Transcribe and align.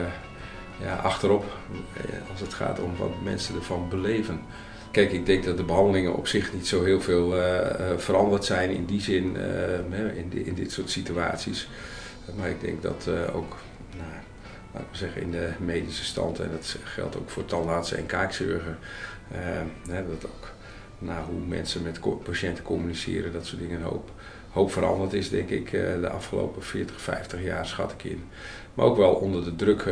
ja, 0.80 0.94
achterop 0.94 1.44
als 2.30 2.40
het 2.40 2.54
gaat 2.54 2.80
om 2.80 2.96
wat 2.96 3.22
mensen 3.22 3.54
ervan 3.54 3.88
beleven. 3.88 4.40
Kijk, 4.90 5.12
ik 5.12 5.26
denk 5.26 5.44
dat 5.44 5.56
de 5.56 5.62
behandelingen 5.62 6.16
op 6.16 6.26
zich 6.26 6.52
niet 6.52 6.66
zo 6.66 6.84
heel 6.84 7.00
veel 7.00 7.36
uh, 7.36 7.70
veranderd 7.96 8.44
zijn 8.44 8.70
in 8.70 8.84
die 8.84 9.00
zin, 9.00 9.36
uh, 9.36 10.16
in, 10.16 10.46
in, 10.46 10.54
dit 10.54 10.72
soort 10.72 10.90
situaties. 10.90 11.68
Maar 12.36 12.48
ik 12.48 12.60
denk 12.60 12.82
dat 12.82 13.08
ook, 13.32 13.56
nou, 13.96 14.10
laten 14.72 14.88
we 14.90 14.96
zeggen, 14.96 15.22
in 15.22 15.30
de 15.30 15.50
medische 15.58 16.04
stand, 16.04 16.40
en 16.40 16.50
dat 16.50 16.76
geldt 16.84 17.16
ook 17.16 17.30
voor 17.30 17.44
tandartsen 17.44 17.98
en 17.98 18.06
kaakchirurgen, 18.06 18.78
dat 19.86 20.24
ook 20.24 20.52
naar 20.98 21.22
hoe 21.22 21.40
mensen 21.46 21.82
met 21.82 22.00
patiënten 22.24 22.64
communiceren, 22.64 23.32
dat 23.32 23.46
soort 23.46 23.60
dingen 23.60 23.76
een 23.76 23.86
hoop, 23.86 24.10
hoop 24.50 24.72
veranderd 24.72 25.12
is, 25.12 25.30
denk 25.30 25.50
ik, 25.50 25.70
de 25.70 26.08
afgelopen 26.08 26.62
40, 26.62 27.00
50 27.00 27.42
jaar, 27.42 27.66
schat 27.66 27.92
ik 27.92 28.04
in. 28.04 28.22
Maar 28.74 28.86
ook 28.86 28.96
wel 28.96 29.14
onder 29.14 29.44
de 29.44 29.56
druk, 29.56 29.84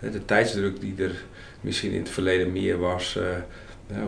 de 0.00 0.24
tijdsdruk 0.24 0.80
die 0.80 1.02
er 1.02 1.24
misschien 1.60 1.92
in 1.92 2.00
het 2.00 2.10
verleden 2.10 2.52
meer 2.52 2.78
was 2.78 3.18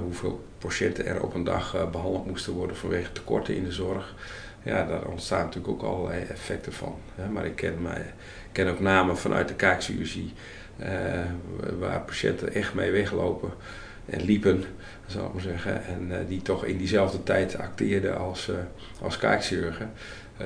hoeveel 0.03 0.45
patiënten 0.59 1.07
er 1.07 1.23
op 1.23 1.35
een 1.35 1.45
dag 1.45 1.75
uh, 1.75 1.91
behandeld 1.91 2.27
moesten 2.27 2.53
worden 2.53 2.77
vanwege 2.77 3.13
tekorten 3.13 3.57
in 3.57 3.65
de 3.65 3.73
zorg. 3.73 4.15
Ja, 4.63 4.87
daar 4.87 5.05
ontstaan 5.05 5.45
natuurlijk 5.45 5.73
ook 5.73 5.83
allerlei 5.83 6.23
effecten 6.23 6.73
van. 6.73 6.95
Maar 7.33 7.45
ik 7.47 7.57
ken, 8.53 8.69
ook 8.69 8.81
namen 8.81 9.19
vanuit 9.19 9.49
de 9.49 9.55
kaakchirurgie 9.55 10.33
uh, 10.81 10.87
waar 11.79 12.01
patiënten 12.01 12.55
echt 12.55 12.75
mee 12.75 12.91
weglopen 12.91 13.51
en 14.07 14.23
liepen, 14.23 14.65
zal 15.07 15.27
ik 15.27 15.33
maar 15.33 15.43
zeggen. 15.43 15.85
En 15.85 16.09
uh, 16.11 16.17
die 16.29 16.43
toch 16.43 16.65
in 16.65 16.77
diezelfde 16.77 17.23
tijd 17.23 17.59
acteerden 17.59 18.19
als, 18.19 18.51
als 19.03 19.19
kaakchirurgen. 19.19 19.93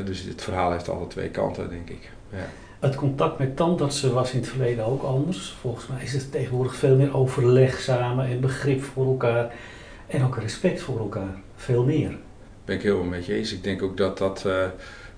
dus 0.04 0.22
het 0.22 0.42
verhaal 0.42 0.72
heeft 0.72 0.88
alle 0.88 1.06
twee 1.06 1.28
kanten, 1.28 1.70
denk 1.70 1.90
ik. 1.90 2.10
Ja. 2.30 2.46
Het 2.84 2.94
contact 2.94 3.38
met 3.38 3.56
tandartsen 3.56 4.14
was 4.14 4.32
in 4.32 4.38
het 4.38 4.48
verleden 4.48 4.84
ook 4.84 5.02
anders. 5.02 5.56
Volgens 5.60 5.86
mij 5.86 6.02
is 6.02 6.12
het 6.12 6.32
tegenwoordig 6.32 6.76
veel 6.76 6.96
meer 6.96 7.16
overleg 7.16 7.80
samen 7.80 8.26
en 8.26 8.40
begrip 8.40 8.82
voor 8.82 9.06
elkaar. 9.06 9.54
En 10.06 10.24
ook 10.24 10.36
respect 10.36 10.80
voor 10.80 10.98
elkaar. 10.98 11.40
Veel 11.56 11.84
meer. 11.84 12.16
Ben 12.64 12.76
ik 12.76 12.82
helemaal 12.82 13.04
met 13.04 13.26
je 13.26 13.34
eens. 13.34 13.52
Ik 13.52 13.62
denk 13.62 13.82
ook 13.82 13.96
dat 13.96 14.18
dat 14.18 14.44
uh, 14.46 14.64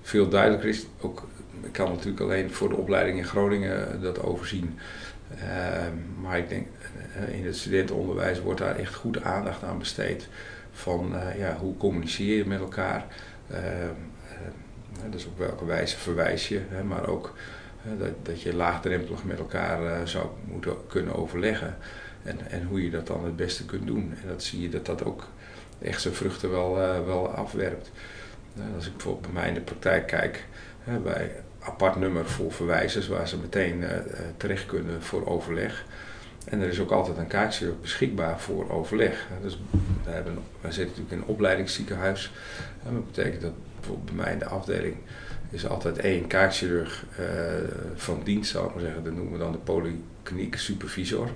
veel 0.01 0.29
duidelijker 0.29 0.69
is. 0.69 0.85
Ook, 1.01 1.27
ik 1.61 1.71
kan 1.71 1.89
natuurlijk 1.91 2.21
alleen 2.21 2.51
voor 2.51 2.69
de 2.69 2.75
opleiding 2.75 3.17
in 3.17 3.25
Groningen 3.25 4.01
dat 4.01 4.23
overzien. 4.23 4.79
Uh, 5.35 5.41
maar 6.21 6.37
ik 6.37 6.49
denk, 6.49 6.67
uh, 7.17 7.39
in 7.39 7.45
het 7.45 7.57
studentenonderwijs 7.57 8.41
wordt 8.41 8.59
daar 8.59 8.75
echt 8.75 8.95
goed 8.95 9.23
aandacht 9.23 9.63
aan 9.63 9.79
besteed. 9.79 10.27
Van 10.71 11.13
ja, 11.37 11.57
hoe 11.59 11.77
communiceer 11.77 12.37
je 12.37 12.45
met 12.45 12.59
elkaar. 12.59 13.05
Dus 15.09 15.25
op 15.25 15.37
welke 15.37 15.65
wijze 15.65 15.97
verwijs 15.97 16.47
je. 16.47 16.61
Maar 16.87 17.07
ook 17.07 17.33
dat, 17.97 18.11
dat 18.23 18.41
je 18.41 18.55
laagdrempelig 18.55 19.23
met 19.23 19.37
elkaar 19.37 19.81
uh, 19.81 20.05
zou 20.05 20.27
moeten 20.45 20.75
kunnen 20.87 21.15
overleggen. 21.15 21.77
En, 22.23 22.39
en 22.49 22.63
hoe 22.63 22.83
je 22.83 22.89
dat 22.89 23.07
dan 23.07 23.25
het 23.25 23.35
beste 23.35 23.65
kunt 23.65 23.87
doen. 23.87 24.13
En 24.21 24.27
dat 24.27 24.43
zie 24.43 24.61
je 24.61 24.69
dat 24.69 24.85
dat 24.85 25.03
ook 25.03 25.27
echt 25.81 26.01
zijn 26.01 26.13
vruchten 26.13 26.51
wel, 26.51 26.77
uh, 26.77 27.05
wel 27.05 27.27
afwerpt. 27.27 27.91
als 28.75 28.85
ik 28.85 28.91
bijvoorbeeld 28.91 29.33
bij 29.33 29.41
mij 29.41 29.47
in 29.47 29.53
de 29.53 29.61
praktijk 29.61 30.07
kijk, 30.07 30.45
bij 31.03 31.31
apart 31.59 31.95
nummer 31.95 32.25
voor 32.25 32.51
verwijzers 32.51 33.07
waar 33.07 33.27
ze 33.27 33.37
meteen 33.37 33.81
uh, 33.81 33.89
terecht 34.37 34.65
kunnen 34.65 35.01
voor 35.01 35.27
overleg. 35.27 35.85
En 36.45 36.61
er 36.61 36.67
is 36.67 36.79
ook 36.79 36.91
altijd 36.91 37.17
een 37.17 37.27
kaartje 37.27 37.73
beschikbaar 37.81 38.39
voor 38.39 38.71
overleg. 38.71 39.27
Dus 39.41 39.59
we, 40.03 40.09
hebben, 40.09 40.33
we 40.33 40.71
zitten 40.71 40.85
natuurlijk 40.85 41.11
in 41.11 41.17
een 41.17 41.33
opleidingsziekenhuis. 41.35 42.31
En 42.85 42.93
dat 42.93 43.05
betekent 43.05 43.41
dat 43.41 43.53
bijvoorbeeld 43.79 44.15
bij 44.15 44.23
mij 44.23 44.33
in 44.33 44.39
de 44.39 44.45
afdeling 44.45 44.95
is 45.49 45.67
altijd 45.67 45.97
één 45.97 46.27
kaakchirurg 46.27 47.05
uh, 47.19 47.25
van 47.95 48.21
dienst, 48.23 48.51
zou 48.51 48.67
ik 48.67 48.73
maar 48.73 48.83
zeggen. 48.83 49.03
Dat 49.03 49.13
noemen 49.13 49.31
we 49.31 49.39
dan 49.39 49.51
de 49.51 49.57
polykliniek 49.57 50.55
supervisor. 50.55 51.29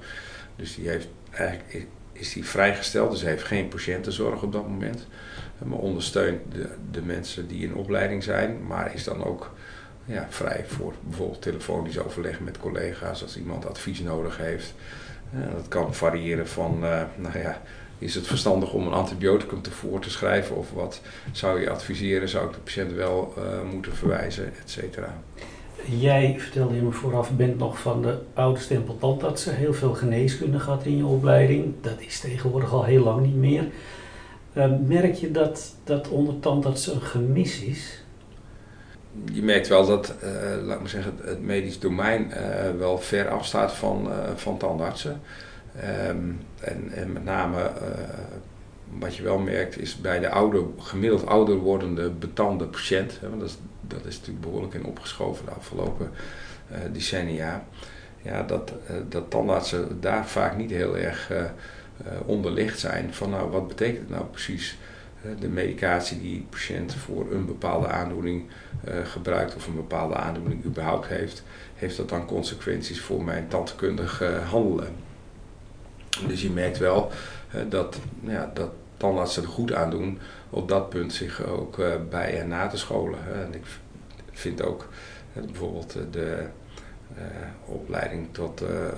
Dus 0.56 0.76
die 0.76 0.90
heeft 0.90 1.08
eigenlijk 1.32 1.88
is 2.14 2.34
die 2.34 2.46
vrijgesteld, 2.46 3.12
dus 3.12 3.22
heeft 3.22 3.44
geen 3.44 3.68
patiëntenzorg 3.68 4.44
op 4.44 4.52
dat 4.52 4.68
moment. 4.68 5.08
Maar 5.58 5.80
ondersteunt 5.80 6.40
de, 6.52 6.70
de 6.92 7.02
mensen 7.02 7.48
die 7.48 7.64
in 7.64 7.76
opleiding 7.76 8.24
zijn, 8.24 8.68
maar 8.68 8.94
is 8.94 9.04
dan 9.04 9.24
ook 9.24 9.52
ja, 10.06 10.28
vrij 10.30 10.66
voor 10.68 10.94
bijvoorbeeld 11.02 11.42
telefonisch 11.42 12.00
overleg 12.00 12.40
met 12.40 12.58
collega's 12.58 13.22
als 13.22 13.38
iemand 13.38 13.66
advies 13.66 14.00
nodig 14.00 14.38
heeft. 14.38 14.74
Dat 15.56 15.68
kan 15.68 15.96
variëren 15.96 16.48
van, 16.48 16.84
uh, 16.84 17.02
nou 17.16 17.40
ja, 17.40 17.62
is 18.02 18.16
het 18.16 18.28
verstandig 18.28 18.74
om 18.74 18.88
een 18.88 18.94
antibioticum 18.94 19.62
te 19.62 19.72
voor 19.72 20.00
te 20.00 20.10
schrijven 20.10 20.56
of 20.56 20.72
wat 20.72 21.02
zou 21.32 21.62
je 21.62 21.70
adviseren? 21.70 22.30
Zou 22.30 22.48
ik 22.48 22.54
de 22.54 22.60
patiënt 22.60 22.92
wel 22.92 23.34
uh, 23.38 23.72
moeten 23.74 23.96
verwijzen, 23.96 24.46
et 24.46 24.70
cetera? 24.70 25.22
Jij 25.86 26.36
vertelde 26.40 26.76
je 26.76 26.82
me 26.82 26.92
vooraf, 26.92 27.32
bent 27.32 27.58
nog 27.58 27.80
van 27.80 28.02
de 28.02 28.18
oude 28.34 28.60
stempel 28.60 28.98
tandartsen, 28.98 29.56
heel 29.56 29.74
veel 29.74 29.94
geneeskunde 29.94 30.60
gehad 30.60 30.86
in 30.86 30.98
je 30.98 31.06
opleiding. 31.06 31.74
Dat 31.82 32.00
is 32.00 32.20
tegenwoordig 32.20 32.74
al 32.74 32.84
heel 32.84 33.04
lang 33.04 33.26
niet 33.26 33.36
meer. 33.36 33.64
Uh, 34.54 34.66
merk 34.88 35.16
je 35.16 35.32
dat, 35.32 35.76
dat 35.84 36.08
onder 36.08 36.40
tandartsen 36.40 36.96
een 36.96 37.02
gemis 37.02 37.62
is? 37.62 38.04
Je 39.34 39.42
merkt 39.42 39.68
wel 39.68 39.86
dat, 39.86 40.14
uh, 40.24 40.66
laat 40.66 40.82
me 40.82 40.88
zeggen, 40.88 41.14
het 41.24 41.42
medisch 41.42 41.80
domein 41.80 42.34
wel 42.78 42.98
ver 42.98 43.30
afstaat 43.30 43.74
van, 43.74 44.10
van 44.36 44.58
tandartsen. 44.58 45.22
Um, 45.76 46.40
en, 46.60 46.92
en, 46.94 47.14
met 47.14 47.24
name 47.24 47.58
uh, 47.58 47.70
wat 49.00 49.16
je 49.16 49.24
wel 49.24 49.40
merkt 49.40 49.78
is 49.80 49.96
bij 49.96 50.20
de 50.20 50.74
gemiddeld 50.78 51.26
ouder 51.26 51.56
wordende 51.56 52.10
betande 52.10 52.66
patiënt, 52.66 53.18
hè, 53.20 53.30
want 53.30 53.42
dat 53.42 53.50
is, 53.50 53.58
dat 53.82 54.06
is 54.06 54.18
natuurlijk 54.18 54.46
behoorlijk 54.46 54.74
in 54.74 54.86
opgeschoven 54.86 55.46
de 55.46 55.52
afgelopen 55.52 56.12
uh, 56.72 56.78
decennia, 56.92 57.66
ja, 58.22 58.44
dat, 58.44 58.74
uh, 58.90 58.96
dat 59.10 59.30
tandartsen 59.30 60.02
daar 60.02 60.28
vaak 60.28 60.58
niet 60.58 60.72
heel 60.72 60.98
erg 60.98 61.32
onderlicht 62.26 62.80
zijn 62.80 63.14
van 63.14 63.30
nou 63.30 63.50
wat 63.50 63.68
betekent 63.68 64.10
nou 64.10 64.26
precies 64.26 64.78
de 65.40 65.48
medicatie 65.48 66.22
die 66.22 66.38
de 66.38 66.46
patiënt 66.50 66.94
voor 66.94 67.32
een 67.32 67.46
bepaalde 67.46 67.88
aandoening 67.88 68.44
gebruikt 69.04 69.56
of 69.56 69.68
een 69.68 69.76
bepaalde 69.76 70.16
aandoening 70.16 70.66
überhaupt 70.66 71.08
heeft, 71.08 71.44
heeft 71.76 71.98
dat 71.98 72.10
dan 72.10 72.26
consequenties 72.26 73.02
voor 73.02 73.24
mijn 73.24 73.48
tandkundig 73.48 74.24
handelen. 74.50 74.94
Dus 76.28 76.42
je 76.42 76.50
merkt 76.50 76.78
wel 76.78 77.12
dat, 77.70 78.00
ja, 78.24 78.52
dat 78.54 78.70
tandartsen 78.98 79.44
er 79.44 79.50
goed 79.50 79.74
aan 79.74 79.90
doen 79.90 80.20
op 80.50 80.68
dat 80.68 80.90
punt 80.90 81.14
zich 81.14 81.46
ook 81.46 81.82
bij 82.10 82.40
en 82.40 82.48
na 82.48 82.68
te 82.68 82.78
scholen. 82.78 83.20
En 83.34 83.54
ik 83.54 83.64
vind 84.32 84.64
ook 84.64 84.88
bijvoorbeeld 85.34 85.98
de 86.12 86.46
opleiding 87.66 88.28
tot 88.32 88.58
de 88.58 88.94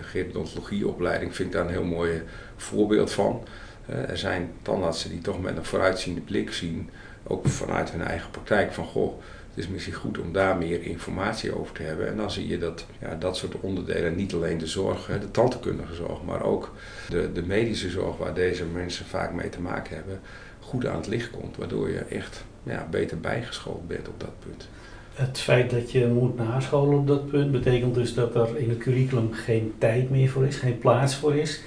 gerontologieopleiding 0.00 1.34
vind 1.34 1.48
ik 1.48 1.54
daar 1.54 1.64
een 1.64 1.72
heel 1.72 1.84
mooi 1.84 2.22
voorbeeld 2.56 3.12
van. 3.12 3.44
er 3.86 4.18
zijn 4.18 4.52
tandartsen 4.62 5.10
die 5.10 5.20
toch 5.20 5.40
met 5.40 5.56
een 5.56 5.64
vooruitziende 5.64 6.20
blik 6.20 6.52
zien, 6.52 6.90
ook 7.26 7.48
vanuit 7.48 7.90
hun 7.90 8.02
eigen 8.02 8.30
praktijk, 8.30 8.72
van 8.72 8.84
goh, 8.84 9.20
het 9.54 9.64
is 9.64 9.68
misschien 9.68 9.94
goed 9.94 10.18
om 10.18 10.32
daar 10.32 10.56
meer 10.56 10.82
informatie 10.82 11.58
over 11.58 11.74
te 11.74 11.82
hebben. 11.82 12.08
En 12.08 12.16
dan 12.16 12.30
zie 12.30 12.46
je 12.46 12.58
dat 12.58 12.86
ja, 13.00 13.14
dat 13.14 13.36
soort 13.36 13.60
onderdelen, 13.60 14.16
niet 14.16 14.34
alleen 14.34 14.58
de 14.58 14.66
zorg, 14.66 15.06
de 15.20 15.30
tandheelkundige 15.30 15.94
zorg, 15.94 16.22
maar 16.22 16.42
ook 16.42 16.74
de, 17.08 17.32
de 17.32 17.42
medische 17.42 17.90
zorg 17.90 18.16
waar 18.16 18.34
deze 18.34 18.64
mensen 18.64 19.06
vaak 19.06 19.32
mee 19.32 19.48
te 19.48 19.60
maken 19.60 19.96
hebben, 19.96 20.20
goed 20.60 20.86
aan 20.86 20.96
het 20.96 21.06
licht 21.06 21.30
komt. 21.30 21.56
Waardoor 21.56 21.90
je 21.90 21.98
echt 21.98 22.44
ja, 22.62 22.86
beter 22.90 23.20
bijgeschoold 23.20 23.88
bent 23.88 24.08
op 24.08 24.20
dat 24.20 24.38
punt. 24.38 24.68
Het 25.14 25.38
feit 25.38 25.70
dat 25.70 25.92
je 25.92 26.06
moet 26.06 26.36
nascholen 26.36 26.98
op 26.98 27.06
dat 27.06 27.30
punt 27.30 27.52
betekent 27.52 27.94
dus 27.94 28.14
dat 28.14 28.34
er 28.34 28.56
in 28.56 28.68
het 28.68 28.78
curriculum 28.78 29.32
geen 29.32 29.74
tijd 29.78 30.10
meer 30.10 30.28
voor 30.28 30.46
is, 30.46 30.56
geen 30.56 30.78
plaats 30.78 31.14
voor 31.14 31.36
is. 31.36 31.62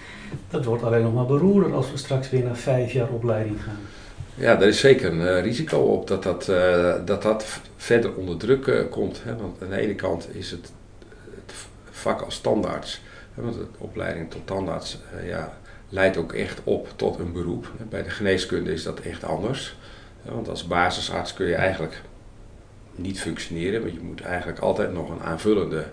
Dat 0.49 0.65
wordt 0.65 0.83
alleen 0.83 1.03
nog 1.03 1.13
maar 1.13 1.25
beroerder 1.25 1.73
als 1.73 1.91
we 1.91 1.97
straks 1.97 2.29
weer 2.29 2.43
naar 2.43 2.57
vijf 2.57 2.91
jaar 2.91 3.09
opleiding 3.09 3.63
gaan. 3.63 3.79
Ja, 4.35 4.61
er 4.61 4.67
is 4.67 4.79
zeker 4.79 5.11
een 5.11 5.21
uh, 5.21 5.41
risico 5.41 5.77
op 5.77 6.07
dat 6.07 6.23
dat, 6.23 6.47
uh, 6.47 6.95
dat, 7.05 7.21
dat 7.21 7.45
verder 7.75 8.15
onder 8.15 8.37
druk 8.37 8.65
uh, 8.65 8.79
komt. 8.89 9.23
Hè? 9.23 9.35
Want 9.35 9.61
aan 9.61 9.69
de 9.69 9.77
ene 9.77 9.95
kant 9.95 10.35
is 10.35 10.51
het, 10.51 10.71
het 11.45 11.53
vak 11.91 12.21
als 12.21 12.41
tandarts, 12.41 13.01
hè? 13.33 13.41
want 13.41 13.55
de 13.55 13.65
opleiding 13.77 14.31
tot 14.31 14.47
tandarts 14.47 14.97
ja, 15.25 15.57
leidt 15.89 16.17
ook 16.17 16.33
echt 16.33 16.59
op 16.63 16.87
tot 16.95 17.19
een 17.19 17.31
beroep. 17.31 17.71
Bij 17.89 18.03
de 18.03 18.09
geneeskunde 18.09 18.73
is 18.73 18.83
dat 18.83 18.99
echt 18.99 19.23
anders. 19.23 19.75
Want 20.21 20.49
als 20.49 20.67
basisarts 20.67 21.33
kun 21.33 21.47
je 21.47 21.55
eigenlijk 21.55 22.01
niet 22.95 23.21
functioneren. 23.21 23.81
Want 23.81 23.93
je 23.93 23.99
moet 24.01 24.21
eigenlijk 24.21 24.59
altijd 24.59 24.93
nog 24.93 25.09
een 25.09 25.21
aanvullende 25.21 25.85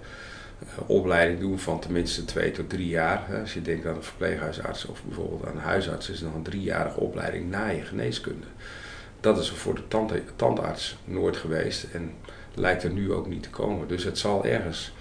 opleiding 0.87 1.41
doen 1.41 1.59
van 1.59 1.81
tenminste 1.81 2.25
twee 2.25 2.51
tot 2.51 2.69
drie 2.69 2.89
jaar. 2.89 3.23
Hè. 3.27 3.41
Als 3.41 3.55
je 3.55 3.63
denkt 3.63 3.87
aan 3.87 3.97
een 3.97 4.03
verpleeghuisarts 4.03 4.87
of 4.87 5.03
bijvoorbeeld 5.05 5.47
aan 5.47 5.57
een 5.57 5.63
huisarts, 5.63 6.11
is 6.11 6.21
nog 6.21 6.35
een 6.35 6.43
driejarige 6.43 7.01
opleiding 7.01 7.51
na 7.51 7.69
je 7.69 7.83
geneeskunde. 7.83 8.47
Dat 9.21 9.39
is 9.39 9.51
er 9.51 9.57
voor 9.57 9.75
de 9.75 9.89
tand 9.89 10.13
tandarts 10.37 10.99
nooit 11.05 11.37
geweest 11.37 11.87
en 11.93 12.13
lijkt 12.55 12.83
er 12.83 12.91
nu 12.91 13.13
ook 13.13 13.27
niet 13.27 13.43
te 13.43 13.51
komen. 13.51 13.89
Dus 13.89 14.05
het 14.05 14.19
zal 14.19 14.45
ergens 14.45 14.93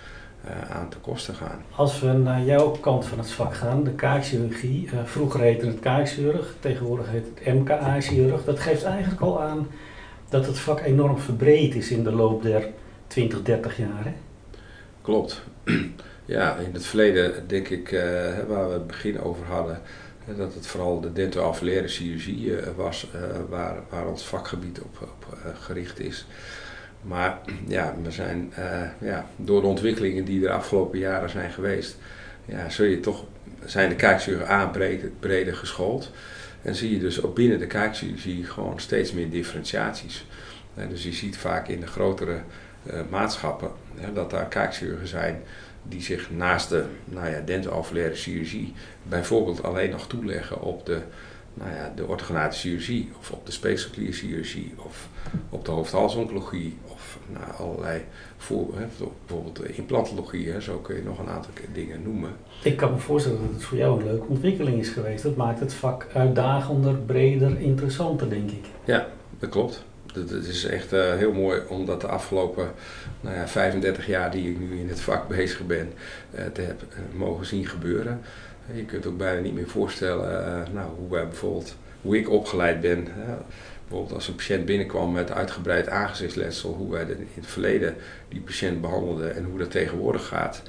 uh, 0.46 0.76
aan 0.76 0.90
te 0.90 0.98
kosten 0.98 1.36
gaan. 1.36 1.62
Als 1.76 2.00
we 2.00 2.08
naar 2.08 2.44
jouw 2.44 2.72
kant 2.72 3.06
van 3.06 3.18
het 3.18 3.32
vak 3.32 3.56
gaan, 3.56 3.84
de 3.84 3.92
kaakchirurgie. 3.92 4.90
Vroeger 5.04 5.40
heette 5.40 5.66
het 5.66 5.80
kaakchirurg, 5.80 6.56
tegenwoordig 6.60 7.10
heet 7.10 7.26
het 7.34 7.54
MKA-chirurg. 7.54 8.44
Dat 8.44 8.60
geeft 8.60 8.84
eigenlijk 8.84 9.22
al 9.22 9.42
aan 9.42 9.68
dat 10.30 10.46
het 10.46 10.60
vak 10.60 10.82
enorm 10.82 11.18
verbreed 11.18 11.76
is 11.76 11.92
in 11.92 12.04
de 12.04 12.12
loop 12.12 12.42
der 12.42 12.68
20, 13.08 13.44
30 13.44 13.78
jaar. 13.78 14.04
Hè? 14.04 14.14
Klopt. 15.10 15.42
Ja, 16.26 16.56
in 16.56 16.74
het 16.74 16.86
verleden 16.86 17.48
denk 17.48 17.68
ik, 17.68 17.92
uh, 17.92 18.02
waar 18.48 18.68
we 18.68 18.74
het 18.74 18.88
begin 18.88 19.22
over 19.22 19.46
hadden, 19.46 19.82
dat 20.38 20.54
het 20.54 20.68
vooral 20.68 21.02
de 21.02 21.14
dentoaflaire 21.14 21.88
chirurgie 21.88 22.46
uh, 22.46 22.58
was 22.76 23.08
uh, 23.16 23.22
waar, 23.50 23.76
waar 23.90 24.08
ons 24.08 24.24
vakgebied 24.24 24.82
op, 24.82 24.98
op 25.02 25.38
gericht 25.60 26.00
is. 26.00 26.28
Maar 27.02 27.40
ja, 27.68 27.96
we 28.04 28.12
zijn 28.12 28.54
ja, 29.00 29.30
door 29.36 29.62
de 29.62 29.68
ontwikkelingen 29.68 30.26
die 30.26 30.46
er 30.46 30.52
afgelopen 30.52 31.00
jaren 31.00 31.30
zijn 31.30 31.52
geweest, 31.52 31.98
ja, 32.46 32.70
zul 32.70 32.86
je 32.86 33.00
toch, 33.00 33.26
zijn 33.66 33.90
de 33.90 33.96
kaakchirurgen 33.96 34.50
aan 34.50 34.72
breder 35.20 35.56
geschoold. 35.56 36.12
En 36.62 36.76
zie 36.76 36.92
je 36.92 37.00
dus 37.00 37.24
ook 37.24 37.36
binnen 37.36 37.60
de 37.60 37.68
kaakchirurgie 37.68 38.44
gewoon 38.44 38.80
steeds 38.80 39.12
meer 39.12 39.30
differentiaties. 39.30 40.26
dus 40.90 41.04
je 41.04 41.14
ziet 41.14 41.38
vaak 41.38 41.68
in 41.68 41.80
de 41.80 41.88
grotere 41.88 42.42
uh, 42.84 43.00
maatschappen 43.10 43.72
dat 44.14 44.30
daar 44.30 44.48
kaakchirurgen 44.48 45.08
zijn 45.08 45.42
die 45.84 46.02
zich 46.02 46.32
naast 46.32 46.70
de 46.70 46.86
nou 47.06 47.30
ja, 47.30 47.40
dentalveolaire 47.40 48.16
chirurgie 48.16 48.74
bijvoorbeeld 49.04 49.64
alleen 49.64 49.90
nog 49.90 50.08
toeleggen 50.08 50.62
op 50.62 50.86
de, 50.86 51.02
nou 51.54 51.72
ja, 51.72 51.94
de 51.96 52.52
chirurgie 52.52 53.10
of 53.20 53.32
op 53.32 53.46
de 53.46 53.78
chirurgie 54.12 54.74
of 54.78 55.08
op 55.50 55.66
de 55.66 55.72
hoofdhalsoncologie 55.72 56.78
of 56.88 57.20
nou, 57.28 57.70
allerlei 57.70 58.02
voor, 58.38 58.68
hè, 58.78 58.86
bijvoorbeeld 59.26 59.56
de 59.56 59.74
implantologie, 59.74 60.50
hè, 60.50 60.62
zo 60.62 60.78
kun 60.78 60.96
je 60.96 61.04
nog 61.04 61.20
een 61.20 61.30
aantal 61.30 61.52
dingen 61.74 62.04
noemen. 62.04 62.30
Ik 62.64 62.78
kan 62.78 62.92
me 62.92 62.98
voorstellen 62.98 63.42
dat 63.42 63.54
het 63.54 63.64
voor 63.64 63.78
jou 63.78 64.00
een 64.00 64.06
leuke 64.06 64.26
ontwikkeling 64.28 64.80
is 64.80 64.90
geweest. 64.90 65.24
Dat 65.24 65.36
maakt 65.36 65.60
het 65.60 65.74
vak 65.74 66.08
uitdagender, 66.14 66.94
breder, 66.94 67.60
interessanter, 67.60 68.30
denk 68.30 68.52
ik. 68.52 68.66
Ja, 68.84 69.08
dat 69.40 69.50
klopt. 69.50 69.86
Het 70.14 70.48
is 70.48 70.66
echt 70.66 70.94
uh, 70.94 71.16
heel 71.16 71.34
mooi 71.34 71.62
omdat 71.68 72.02
de 72.02 72.08
afgelopen 72.08 72.72
nou 73.22 73.36
ja, 73.36 73.48
35 73.48 74.08
jaar 74.08 74.32
die 74.32 74.50
ik 74.50 74.60
nu 74.60 74.80
in 74.80 74.90
het 74.90 75.00
vak 75.00 75.28
bezig 75.28 75.66
ben, 75.66 75.94
uh, 76.36 76.46
te 76.54 76.62
heb 76.62 76.82
uh, 76.82 77.20
mogen 77.20 77.46
zien 77.46 77.68
gebeuren. 77.68 78.22
Je 78.74 78.86
kunt 78.86 79.06
ook 79.06 79.18
bijna 79.18 79.42
niet 79.42 79.54
meer 79.54 79.68
voorstellen 79.68 80.68
nou, 80.74 80.90
hoe 80.98 81.10
wij 81.10 81.28
bijvoorbeeld, 81.28 81.76
hoe 82.02 82.18
ik 82.18 82.30
opgeleid 82.30 82.82
ben. 82.82 83.08
bijvoorbeeld 83.82 84.14
als 84.14 84.28
een 84.28 84.36
patiënt 84.36 84.66
binnenkwam 84.66 85.12
met 85.12 85.32
uitgebreid 85.32 85.90
aangezichtsletsel, 85.90 86.74
hoe 86.74 86.92
wij 86.92 87.02
in 87.02 87.28
het 87.34 87.48
verleden 87.48 87.96
die 88.28 88.42
patiënt 88.42 88.82
behandelden 88.82 89.36
en 89.36 89.44
hoe 89.44 89.60
dat 89.60 89.72
tegenwoordig 89.72 90.28
gaat. 90.28 90.62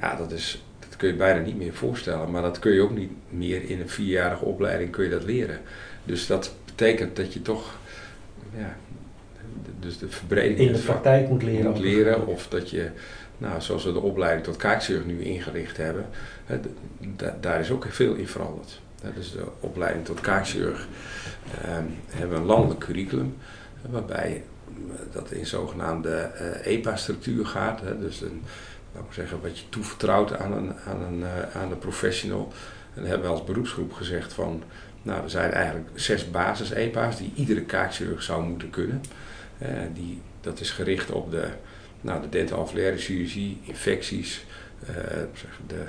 Ja, 0.00 0.16
dat 0.16 0.32
is, 0.32 0.64
dat 0.78 0.96
kun 0.96 1.08
je 1.08 1.14
bijna 1.14 1.40
niet 1.40 1.56
meer 1.56 1.74
voorstellen. 1.74 2.30
Maar 2.30 2.42
dat 2.42 2.58
kun 2.58 2.72
je 2.72 2.80
ook 2.80 2.96
niet 2.96 3.10
meer 3.28 3.70
in 3.70 3.80
een 3.80 3.88
vierjarige 3.88 4.44
opleiding 4.44 4.90
kun 4.90 5.04
je 5.04 5.10
dat 5.10 5.24
leren. 5.24 5.60
Dus 6.04 6.26
dat 6.26 6.54
betekent 6.64 7.16
dat 7.16 7.32
je 7.32 7.42
toch 7.42 7.78
ja, 8.56 8.76
dus 9.80 9.98
de 9.98 10.08
verbreding 10.08 10.58
in 10.58 10.72
de 10.72 10.78
praktijk 10.78 11.28
moet 11.28 11.42
leren. 11.42 11.70
Moet 11.70 11.78
leren 11.78 12.26
of 12.26 12.48
dat 12.48 12.70
je, 12.70 12.90
nou, 13.38 13.60
zoals 13.60 13.84
we 13.84 13.92
de 13.92 14.00
opleiding 14.00 14.44
tot 14.44 14.56
kaakchirurg 14.56 15.04
nu 15.06 15.22
ingericht 15.22 15.76
hebben, 15.76 16.06
hè, 16.44 16.60
daar 17.40 17.60
is 17.60 17.70
ook 17.70 17.86
veel 17.88 18.14
in 18.14 18.28
veranderd. 18.28 18.80
Hè, 19.02 19.12
dus 19.14 19.32
de 19.32 19.46
opleiding 19.60 20.04
tot 20.04 20.20
kaakchirurg 20.20 20.88
uh, 21.64 21.70
hebben 22.08 22.36
we 22.36 22.42
een 22.42 22.44
landelijk 22.44 22.80
curriculum, 22.80 23.36
waarbij 23.90 24.44
dat 25.12 25.30
in 25.30 25.46
zogenaamde 25.46 26.30
uh, 26.40 26.72
EPA-structuur 26.72 27.46
gaat. 27.46 27.80
Hè, 27.80 27.98
dus 27.98 28.20
een, 28.20 28.42
laat 28.94 29.04
maar 29.04 29.14
zeggen, 29.14 29.40
wat 29.42 29.58
je 29.58 29.68
toevertrouwt 29.68 30.38
aan 30.38 30.52
een, 30.52 30.72
aan 30.86 31.02
een, 31.02 31.20
uh, 31.20 31.56
aan 31.56 31.68
de 31.68 31.76
professional. 31.76 32.52
En 32.94 33.00
dan 33.00 33.10
hebben 33.10 33.26
we 33.28 33.34
als 33.36 33.44
beroepsgroep 33.44 33.92
gezegd 33.92 34.32
van, 34.32 34.62
nou, 35.04 35.22
er 35.22 35.30
zijn 35.30 35.52
eigenlijk 35.52 35.88
zes 35.94 36.30
basis-EPA's 36.30 37.16
die 37.16 37.32
iedere 37.34 37.62
kaakchirurg 37.62 38.22
zou 38.22 38.44
moeten 38.44 38.70
kunnen. 38.70 39.02
Uh, 39.62 39.68
die, 39.94 40.20
dat 40.40 40.60
is 40.60 40.70
gericht 40.70 41.10
op 41.10 41.30
de, 41.30 41.48
nou, 42.00 42.22
de 42.22 42.28
dental 42.28 42.66
chirurgie, 42.66 43.60
infecties, 43.62 44.44
uh, 44.82 44.96
de 45.66 45.84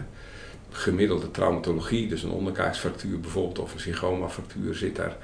gemiddelde 0.69 1.31
traumatologie, 1.31 2.07
dus 2.07 2.23
een 2.23 2.29
onderkaaksfractuur 2.29 3.19
bijvoorbeeld 3.19 3.59
of 3.59 3.73
een 3.73 3.79
zygoma-fractuur 3.79 4.75
zit 4.75 4.95
daar 4.95 5.15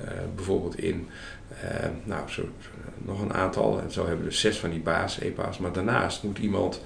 uh, 0.00 0.10
bijvoorbeeld 0.34 0.78
in. 0.78 1.08
nou, 2.04 2.28
zo, 2.28 2.48
nog 2.98 3.20
een 3.20 3.34
aantal. 3.34 3.80
En 3.80 3.92
zo 3.92 4.00
hebben 4.00 4.24
we 4.24 4.30
dus 4.30 4.40
zes 4.40 4.58
van 4.58 4.70
die 4.70 4.80
basis-EPA's. 4.80 5.58
Maar 5.58 5.72
daarnaast 5.72 6.22
moet 6.22 6.38
iemand 6.38 6.80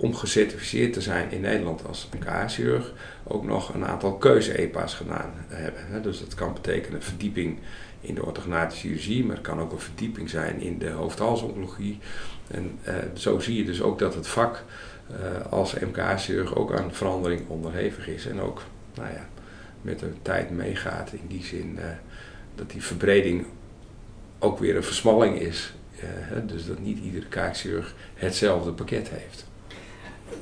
om 0.00 0.14
gecertificeerd 0.14 0.92
te 0.92 1.00
zijn 1.00 1.30
in 1.30 1.40
Nederland 1.40 1.86
als 1.86 2.08
MKA-chirurg 2.16 2.92
ook 3.24 3.44
nog 3.44 3.74
een 3.74 3.86
aantal 3.86 4.16
keuze-EPA's 4.16 4.94
gedaan 4.94 5.32
hebben. 5.48 6.02
Dus 6.02 6.20
dat 6.20 6.34
kan 6.34 6.52
betekenen 6.52 7.02
verdieping 7.02 7.58
in 8.00 8.14
de 8.14 8.24
orthogonatische 8.24 8.86
chirurgie, 8.86 9.24
maar 9.24 9.36
het 9.36 9.44
kan 9.44 9.60
ook 9.60 9.72
een 9.72 9.78
verdieping 9.78 10.30
zijn 10.30 10.60
in 10.60 10.78
de 10.78 10.90
hoofdhalsoncologie. 10.90 11.98
En 12.46 12.78
eh, 12.82 12.94
zo 13.14 13.38
zie 13.38 13.56
je 13.56 13.64
dus 13.64 13.82
ook 13.82 13.98
dat 13.98 14.14
het 14.14 14.26
vak 14.26 14.64
eh, 15.10 15.52
als 15.52 15.74
MKA-chirurg 15.74 16.56
ook 16.56 16.72
aan 16.72 16.94
verandering 16.94 17.48
onderhevig 17.48 18.08
is 18.08 18.26
en 18.26 18.40
ook 18.40 18.62
nou 18.94 19.08
ja, 19.12 19.28
met 19.82 19.98
de 19.98 20.12
tijd 20.22 20.50
meegaat 20.50 21.12
in 21.12 21.26
die 21.28 21.44
zin 21.44 21.76
uh, 21.78 21.84
dat 22.54 22.70
die 22.70 22.82
verbreding 22.82 23.46
ook 24.38 24.58
weer 24.58 24.76
een 24.76 24.84
versmalling 24.84 25.40
is. 25.40 25.72
dus 26.46 26.66
dat 26.66 26.78
niet 26.78 26.98
iedere 26.98 27.26
kaakchirurg 27.26 27.94
hetzelfde 28.14 28.72
pakket 28.72 29.08
heeft. 29.08 29.46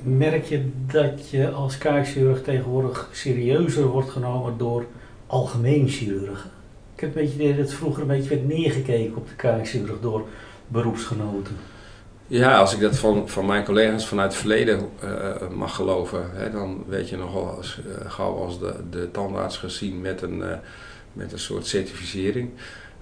Merk 0.03 0.45
je 0.45 0.71
dat 0.87 1.31
je 1.31 1.51
als 1.51 1.79
kaakchirurg 1.79 2.43
tegenwoordig 2.43 3.09
serieuzer 3.13 3.87
wordt 3.87 4.11
genomen 4.11 4.59
door 4.59 4.87
algemeen 5.27 5.89
chirurgen? 5.89 6.51
Ik 6.95 7.01
heb 7.01 7.17
een 7.17 7.23
beetje 7.23 7.35
idee 7.35 7.57
dat 7.57 7.73
vroeger 7.73 8.03
een 8.03 8.09
beetje 8.09 8.29
werd 8.29 8.49
neergekeken 8.49 9.17
op 9.17 9.29
de 9.29 9.35
kaakchirurg 9.35 10.01
door 10.01 10.27
beroepsgenoten. 10.69 11.57
Ja, 12.27 12.59
als 12.59 12.75
ik 12.75 12.81
dat 12.81 12.97
van, 12.97 13.29
van 13.29 13.47
mijn 13.47 13.65
collega's 13.65 14.07
vanuit 14.07 14.31
het 14.31 14.41
verleden 14.41 14.89
uh, 15.05 15.49
mag 15.55 15.75
geloven, 15.75 16.31
hè, 16.33 16.51
dan 16.51 16.85
weet 16.89 17.09
je 17.09 17.17
nogal 17.17 17.57
als, 17.57 17.81
uh, 17.87 18.11
gauw 18.11 18.35
als 18.35 18.59
de, 18.59 18.75
de 18.91 19.11
tandarts 19.11 19.57
gezien 19.57 20.01
met 20.01 20.23
een, 20.23 20.43
met 21.13 21.33
een 21.33 21.39
soort 21.39 21.67
certificering. 21.67 22.51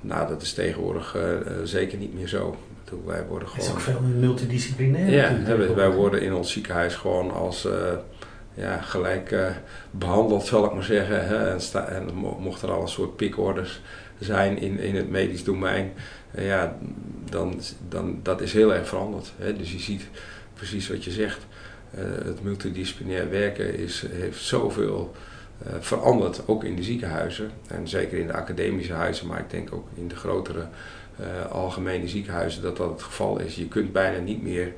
Nou, 0.04 0.28
dat 0.28 0.42
is 0.42 0.52
tegenwoordig 0.52 1.16
zeker 1.64 1.98
niet 1.98 2.14
meer 2.14 2.28
zo. 2.28 2.56
Wij 3.04 3.26
worden 3.26 3.48
gewoon, 3.48 3.66
het 3.66 3.76
is 3.76 3.88
ook 3.88 3.96
veel 3.96 4.00
multidisciplinair. 4.00 5.10
Ja, 5.10 5.56
wij, 5.56 5.74
wij 5.74 5.90
worden 5.90 6.22
in 6.22 6.34
ons 6.34 6.52
ziekenhuis 6.52 6.94
gewoon 6.94 7.30
als 7.30 7.68
ja, 8.54 8.80
gelijk 8.80 9.36
behandeld, 9.90 10.46
zal 10.46 10.64
ik 10.64 10.72
maar 10.72 10.82
zeggen. 10.82 11.26
Hè, 11.26 11.50
en, 11.50 11.60
sta, 11.60 11.86
en 11.86 12.14
mocht 12.14 12.62
er 12.62 12.70
al 12.70 12.82
een 12.82 12.88
soort 12.88 13.16
pikorders 13.16 13.80
zijn 14.18 14.58
in, 14.58 14.78
in 14.78 14.96
het 14.96 15.10
medisch 15.10 15.44
domein, 15.44 15.92
ja, 16.36 16.76
dan, 17.30 17.60
dan 17.88 18.20
dat 18.22 18.40
is 18.40 18.52
heel 18.52 18.74
erg 18.74 18.88
veranderd. 18.88 19.32
Hè. 19.36 19.56
Dus 19.56 19.72
je 19.72 19.78
ziet 19.78 20.08
precies 20.54 20.88
wat 20.88 21.04
je 21.04 21.10
zegt. 21.10 21.46
Het 22.24 22.42
multidisciplinair 22.42 23.30
werken 23.30 23.78
is, 23.78 24.04
heeft 24.10 24.42
zoveel 24.42 25.14
veranderd, 25.78 26.48
ook 26.48 26.64
in 26.64 26.76
de 26.76 26.82
ziekenhuizen. 26.82 27.50
En 27.66 27.88
zeker 27.88 28.18
in 28.18 28.26
de 28.26 28.32
academische 28.32 28.92
huizen, 28.92 29.26
maar 29.26 29.38
ik 29.38 29.50
denk 29.50 29.72
ook 29.72 29.88
in 29.94 30.08
de 30.08 30.16
grotere 30.16 30.66
uh, 31.20 31.50
algemene 31.50 32.08
ziekenhuizen 32.08 32.62
dat 32.62 32.76
dat 32.76 32.90
het 32.90 33.02
geval 33.02 33.40
is. 33.40 33.54
Je 33.54 33.68
kunt 33.68 33.92
bijna 33.92 34.18
niet 34.18 34.42
meer, 34.42 34.72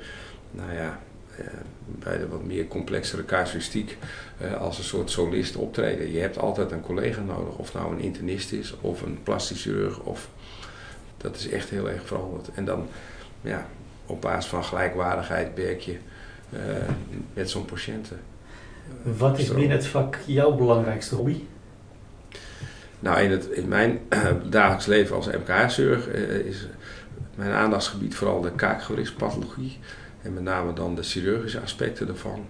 nou 0.50 0.72
ja, 0.72 0.98
bij 1.84 2.18
de 2.18 2.28
wat 2.28 2.44
meer 2.44 2.68
complexere 2.68 3.24
casuïstiek 3.24 3.96
als 4.58 4.78
een 4.78 4.84
soort 4.84 5.10
solist 5.10 5.56
optreden. 5.56 6.12
Je 6.12 6.18
hebt 6.18 6.38
altijd 6.38 6.70
een 6.70 6.80
collega 6.80 7.20
nodig, 7.20 7.56
of 7.56 7.74
nou 7.74 7.92
een 7.92 8.00
internist 8.00 8.52
is, 8.52 8.74
of 8.80 9.02
een 9.02 9.18
plastisch 9.22 9.62
chirurg, 9.62 9.98
of 10.00 10.28
dat 11.16 11.36
is 11.36 11.48
echt 11.48 11.70
heel 11.70 11.90
erg 11.90 12.06
veranderd. 12.06 12.50
En 12.54 12.64
dan, 12.64 12.88
ja, 13.40 13.66
op 14.06 14.20
basis 14.20 14.50
van 14.50 14.64
gelijkwaardigheid 14.64 15.54
werk 15.54 15.80
je 15.80 15.98
met 17.34 17.50
zo'n 17.50 17.64
patiënten. 17.64 18.20
Wat 19.18 19.38
is 19.38 19.48
binnen 19.48 19.76
het 19.76 19.86
vak 19.86 20.18
jouw 20.26 20.54
belangrijkste 20.54 21.14
hobby? 21.14 21.40
Nou, 23.00 23.20
in, 23.20 23.30
het, 23.30 23.46
in 23.46 23.68
mijn 23.68 23.98
uh, 24.08 24.30
dagelijks 24.50 24.86
leven 24.86 25.16
als 25.16 25.26
MKH-chirurg 25.26 26.08
uh, 26.08 26.22
eh, 26.22 26.46
is 26.46 26.66
mijn 27.34 27.52
aandachtsgebied 27.52 28.14
vooral 28.14 28.40
de 28.40 28.50
kaakgewrichtspathologie. 28.50 29.78
En 30.22 30.34
met 30.34 30.42
name 30.42 30.72
dan 30.72 30.94
de 30.94 31.02
chirurgische 31.02 31.60
aspecten 31.60 32.08
ervan. 32.08 32.46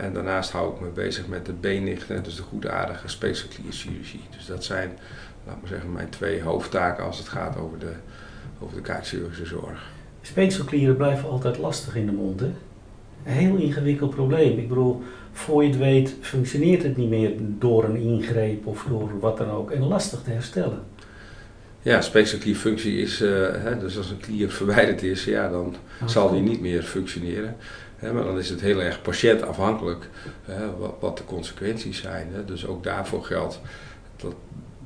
en 0.00 0.12
daarnaast 0.12 0.50
hou 0.50 0.74
ik 0.74 0.80
me 0.80 0.88
bezig 0.88 1.26
met 1.26 1.46
de 1.46 1.52
beennichten, 1.52 2.22
dus 2.22 2.36
de 2.36 2.42
goedaardige 2.42 3.08
specialklierchirurgie. 3.08 4.24
Dus 4.36 4.46
dat 4.46 4.64
zijn 4.64 4.98
laat 5.46 5.60
maar 5.60 5.68
zeggen, 5.68 5.92
mijn 5.92 6.08
twee 6.08 6.42
hoofdtaken 6.42 7.04
als 7.04 7.18
het 7.18 7.28
gaat 7.28 7.56
over 7.56 7.78
de, 7.78 7.92
over 8.60 8.76
de 8.76 8.82
kaakchirurgische 8.82 9.46
zorg. 9.46 9.90
Speekselklieren 10.22 10.96
blijven 10.96 11.28
altijd 11.28 11.58
lastig 11.58 11.96
in 11.96 12.06
de 12.06 12.12
mond, 12.12 12.40
hè? 12.40 12.52
Een 13.24 13.32
heel 13.32 13.56
ingewikkeld 13.56 14.14
probleem. 14.14 14.58
Ik 14.58 14.68
bedoel, 14.68 15.02
voor 15.32 15.62
je 15.62 15.68
het 15.68 15.78
weet 15.78 16.14
functioneert 16.20 16.82
het 16.82 16.96
niet 16.96 17.08
meer 17.08 17.32
door 17.38 17.84
een 17.84 17.96
ingreep 17.96 18.66
of 18.66 18.86
door 18.88 19.18
wat 19.20 19.36
dan 19.38 19.50
ook. 19.50 19.70
En 19.70 19.82
lastig 19.82 20.22
te 20.22 20.30
herstellen. 20.30 20.82
Ja, 21.82 22.00
speekselklierfunctie 22.00 22.98
is, 22.98 23.20
uh, 23.20 23.30
hè, 23.50 23.78
dus 23.78 23.96
als 23.96 24.10
een 24.10 24.20
klier 24.20 24.50
verwijderd 24.50 25.02
is, 25.02 25.24
ja, 25.24 25.48
dan 25.48 25.74
ah, 26.00 26.08
zal 26.08 26.30
die 26.30 26.42
niet 26.42 26.60
meer 26.60 26.82
functioneren. 26.82 27.56
Hè, 27.96 28.12
maar 28.12 28.24
dan 28.24 28.38
is 28.38 28.48
het 28.48 28.60
heel 28.60 28.82
erg 28.82 29.02
patiëntafhankelijk 29.02 30.08
wat, 30.78 30.94
wat, 31.00 31.16
de 31.16 31.24
consequenties 31.24 32.00
zijn. 32.00 32.28
Hè. 32.32 32.44
Dus 32.44 32.66
ook 32.66 32.84
daarvoor 32.84 33.24
geldt 33.24 33.60
dat 34.16 34.34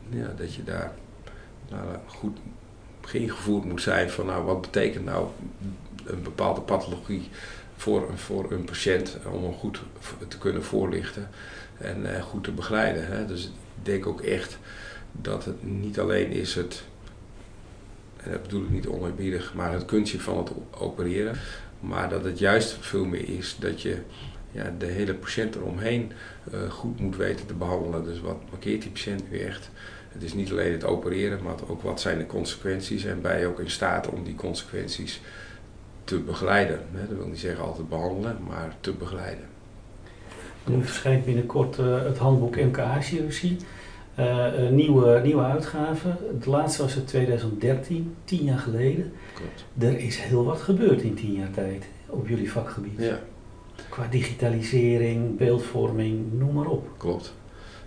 ja, 0.09 0.33
dat 0.37 0.55
je 0.55 0.65
daar 0.65 0.93
nou, 1.71 1.83
goed 2.07 2.39
geïngevoerd 3.01 3.65
moet 3.65 3.83
zijn 3.83 4.11
van 4.11 4.27
nou, 4.27 4.45
wat 4.45 4.61
betekent 4.61 5.05
nou 5.05 5.27
een 6.05 6.23
bepaalde 6.23 6.61
pathologie 6.61 7.29
voor, 7.77 8.11
voor 8.15 8.53
een 8.53 8.65
patiënt 8.65 9.19
om 9.33 9.43
hem 9.43 9.53
goed 9.53 9.81
te 10.29 10.39
kunnen 10.39 10.65
voorlichten 10.65 11.29
en 11.79 12.01
uh, 12.01 12.23
goed 12.23 12.45
te 12.45 12.53
begeleiden. 12.53 13.07
Hè. 13.07 13.27
Dus 13.27 13.45
ik 13.45 13.85
denk 13.85 14.07
ook 14.07 14.21
echt 14.21 14.59
dat 15.13 15.45
het 15.45 15.63
niet 15.63 16.01
alleen 16.01 16.31
is 16.31 16.55
het, 16.55 16.83
en 18.17 18.31
dat 18.31 18.43
bedoel 18.43 18.63
ik 18.63 18.71
niet 18.71 18.87
oneerbiedig, 18.87 19.55
maar 19.55 19.73
het 19.73 19.85
kunstje 19.85 20.21
van 20.21 20.39
het 20.39 20.51
opereren, 20.79 21.37
maar 21.81 22.09
dat 22.09 22.25
het 22.25 22.39
juist 22.39 22.77
veel 22.81 23.05
meer 23.05 23.29
is 23.29 23.57
dat 23.59 23.83
je 23.83 23.99
ja, 24.51 24.75
de 24.79 24.87
hele 24.87 25.15
patiënt 25.15 25.55
eromheen 25.55 26.13
uh, 26.55 26.71
goed 26.71 27.01
moet 27.01 27.17
weten 27.17 27.47
te 27.47 27.55
behandelen. 27.55 28.05
Dus 28.05 28.21
wat 28.21 28.51
markeert 28.51 28.83
die 28.83 28.91
patiënt 28.91 29.31
nu 29.31 29.39
echt? 29.39 29.71
Het 30.09 30.23
is 30.23 30.35
niet 30.35 30.51
alleen 30.51 30.73
het 30.73 30.85
opereren, 30.85 31.43
maar 31.43 31.55
ook 31.69 31.83
wat 31.83 32.01
zijn 32.01 32.19
de 32.19 32.27
consequenties 32.27 33.05
en 33.05 33.21
ben 33.21 33.39
je 33.39 33.47
ook 33.47 33.61
in 33.61 33.71
staat 33.71 34.09
om 34.09 34.25
die 34.25 34.35
consequenties 34.35 35.21
te 36.07 36.19
begeleiden. 36.19 36.81
Dat 36.93 37.17
wil 37.19 37.27
niet 37.27 37.39
zeggen 37.39 37.65
altijd 37.65 37.89
behandelen, 37.89 38.37
maar 38.49 38.77
te 38.81 38.93
begeleiden. 38.93 39.45
Nu 40.65 40.85
verschijnt 40.85 41.25
binnenkort 41.25 41.79
uh, 41.79 42.03
het 42.03 42.19
handboek 42.19 42.57
MKH-chirurgie. 42.57 43.57
Uh, 44.19 44.69
nieuwe, 44.71 45.21
nieuwe 45.25 45.43
uitgave. 45.43 46.09
Het 46.35 46.47
laatste 46.47 46.83
was 46.83 46.97
in 46.97 47.05
2013, 47.05 48.15
tien 48.25 48.45
jaar 48.45 48.59
geleden. 48.59 49.13
Klopt. 49.35 49.65
Er 49.79 49.99
is 49.99 50.19
heel 50.19 50.45
wat 50.45 50.61
gebeurd 50.61 51.03
in 51.03 51.15
tien 51.15 51.33
jaar 51.33 51.51
tijd 51.51 51.85
op 52.07 52.29
jullie 52.29 52.53
vakgebied. 52.53 52.99
Ja. 52.99 53.19
Qua 53.89 54.07
digitalisering, 54.11 55.37
beeldvorming, 55.37 56.33
noem 56.33 56.55
maar 56.55 56.67
op. 56.67 56.89
Klopt. 56.97 57.35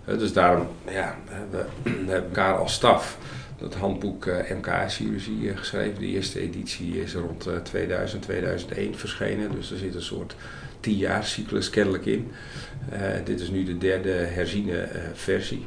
Dus 0.05 0.33
daarom, 0.33 0.67
ja, 0.89 1.15
we, 1.51 1.65
hebben 1.83 2.23
elkaar 2.23 2.57
als 2.57 2.73
staf 2.73 3.17
dat 3.59 3.75
handboek 3.75 4.25
eh, 4.25 4.57
MKS-chirurgie 4.57 5.57
geschreven. 5.57 5.99
De 5.99 6.05
eerste 6.05 6.39
editie 6.39 7.01
is 7.01 7.13
rond 7.13 7.49
2000, 7.63 8.21
2001 8.21 8.97
verschenen. 8.97 9.51
Dus 9.51 9.71
er 9.71 9.77
zit 9.77 9.95
een 9.95 10.01
soort 10.01 10.35
cyclus 11.21 11.69
kennelijk 11.69 12.05
in. 12.05 12.31
Dit 13.23 13.39
is 13.39 13.49
nu 13.49 13.63
de 13.63 13.77
derde 13.77 14.11
herziene 14.11 14.87
versie. 15.13 15.65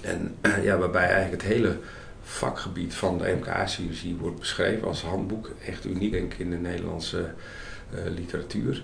En 0.00 0.34
ja, 0.62 0.78
waarbij 0.78 1.08
eigenlijk 1.08 1.42
het 1.42 1.52
hele 1.52 1.78
vakgebied 2.22 2.94
van 2.94 3.18
de 3.18 3.36
MKS-chirurgie 3.40 4.16
wordt 4.16 4.38
beschreven 4.38 4.88
als 4.88 5.02
handboek. 5.02 5.50
Echt 5.66 5.84
uniek 5.84 6.12
denk 6.12 6.32
ik 6.32 6.38
in 6.38 6.50
de 6.50 6.56
Nederlandse 6.56 7.32
literatuur. 8.14 8.82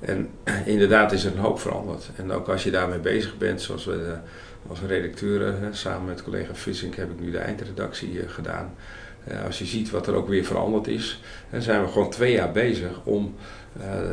En 0.00 0.30
inderdaad 0.64 1.12
is 1.12 1.24
er 1.24 1.32
een 1.32 1.38
hoop 1.38 1.60
veranderd. 1.60 2.10
En 2.16 2.30
ook 2.30 2.48
als 2.48 2.64
je 2.64 2.70
daarmee 2.70 2.98
bezig 2.98 3.38
bent, 3.38 3.62
zoals 3.62 3.84
we 3.84 4.16
als 4.68 4.80
redacteuren, 4.80 5.76
samen 5.76 6.06
met 6.06 6.22
collega 6.22 6.54
Vissink 6.54 6.94
heb 6.94 7.10
ik 7.10 7.20
nu 7.20 7.30
de 7.30 7.38
eindredactie 7.38 8.20
eh, 8.20 8.28
gedaan. 8.28 8.74
Uh, 9.28 9.44
als 9.44 9.58
je 9.58 9.64
ziet 9.64 9.90
wat 9.90 10.06
er 10.06 10.14
ook 10.14 10.28
weer 10.28 10.44
veranderd 10.44 10.86
is, 10.86 11.22
dan 11.50 11.62
zijn 11.62 11.82
we 11.82 11.88
gewoon 11.88 12.10
twee 12.10 12.32
jaar 12.32 12.52
bezig 12.52 13.00
om 13.04 13.34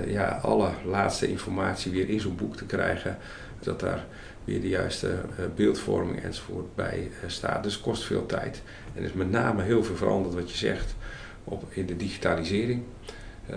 ja, 0.08 0.40
alle 0.42 0.70
laatste 0.86 1.28
informatie 1.28 1.92
weer 1.92 2.10
in 2.10 2.20
zo'n 2.20 2.36
boek 2.36 2.56
te 2.56 2.66
krijgen. 2.66 3.18
Dat 3.60 3.80
daar 3.80 4.06
weer 4.44 4.62
de 4.62 4.68
juiste 4.68 5.16
beeldvorming 5.56 6.24
enzovoort 6.24 6.76
bij 6.76 7.12
staat. 7.28 7.64
Dus 7.64 7.74
het 7.74 7.82
kost 7.82 8.04
veel 8.04 8.26
tijd. 8.26 8.62
En 8.96 9.04
is 9.04 9.14
met 9.14 9.32
name 9.32 9.64
heel 9.64 9.84
veel 9.84 9.96
veranderd 9.96 10.36
wat 10.36 10.52
je 10.52 10.58
zegt 10.58 10.96
op, 11.44 11.64
in 11.70 11.86
de 11.86 11.96
digitalisering 11.96 12.84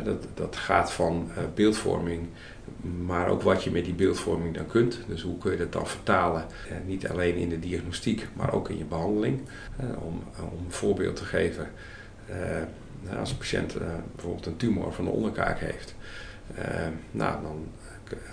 dat, 0.05 0.27
dat 0.35 0.57
gaat 0.57 0.93
van 0.93 1.31
beeldvorming, 1.55 2.29
maar 3.05 3.29
ook 3.29 3.43
wat 3.43 3.65
je 3.65 3.71
met 3.71 3.85
die 3.85 3.95
beeldvorming 3.95 4.55
dan 4.55 4.67
kunt. 4.67 4.99
Dus 5.07 5.23
hoe 5.23 5.39
kun 5.39 5.51
je 5.51 5.59
dat 5.59 5.73
dan 5.73 5.87
vertalen, 5.87 6.47
uh, 6.71 6.77
niet 6.87 7.09
alleen 7.09 7.37
in 7.37 7.49
de 7.49 7.59
diagnostiek, 7.59 8.27
maar 8.33 8.53
ook 8.53 8.69
in 8.69 8.79
je 8.79 8.85
behandeling. 8.85 9.41
Uh, 9.81 10.03
om, 10.03 10.23
om 10.53 10.65
een 10.65 10.73
voorbeeld 10.73 11.17
te 11.17 11.25
geven, 11.25 11.71
als 13.19 13.31
een 13.31 13.37
patiënt 13.37 13.75
bijvoorbeeld 14.15 14.47
een 14.47 14.57
tumor 14.57 14.93
van 14.93 15.05
de 15.05 15.11
onderkaak 15.11 15.59
heeft, 15.59 15.95
nou, 17.11 17.43
dan 17.43 17.67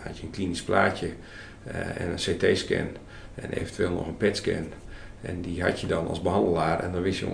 had 0.03 0.17
je 0.17 0.23
een 0.23 0.31
klinisch 0.31 0.63
plaatje 0.63 1.09
en 1.97 2.09
een 2.09 2.15
CT-scan 2.15 2.87
en 3.35 3.51
eventueel 3.51 3.91
nog 3.91 4.07
een 4.07 4.17
PET-scan. 4.17 4.67
En 5.21 5.41
die 5.41 5.63
had 5.63 5.79
je 5.79 5.87
dan 5.87 6.07
als 6.07 6.21
behandelaar 6.21 6.79
en 6.79 6.91
dan 6.91 7.01
wist 7.01 7.19
je 7.19 7.25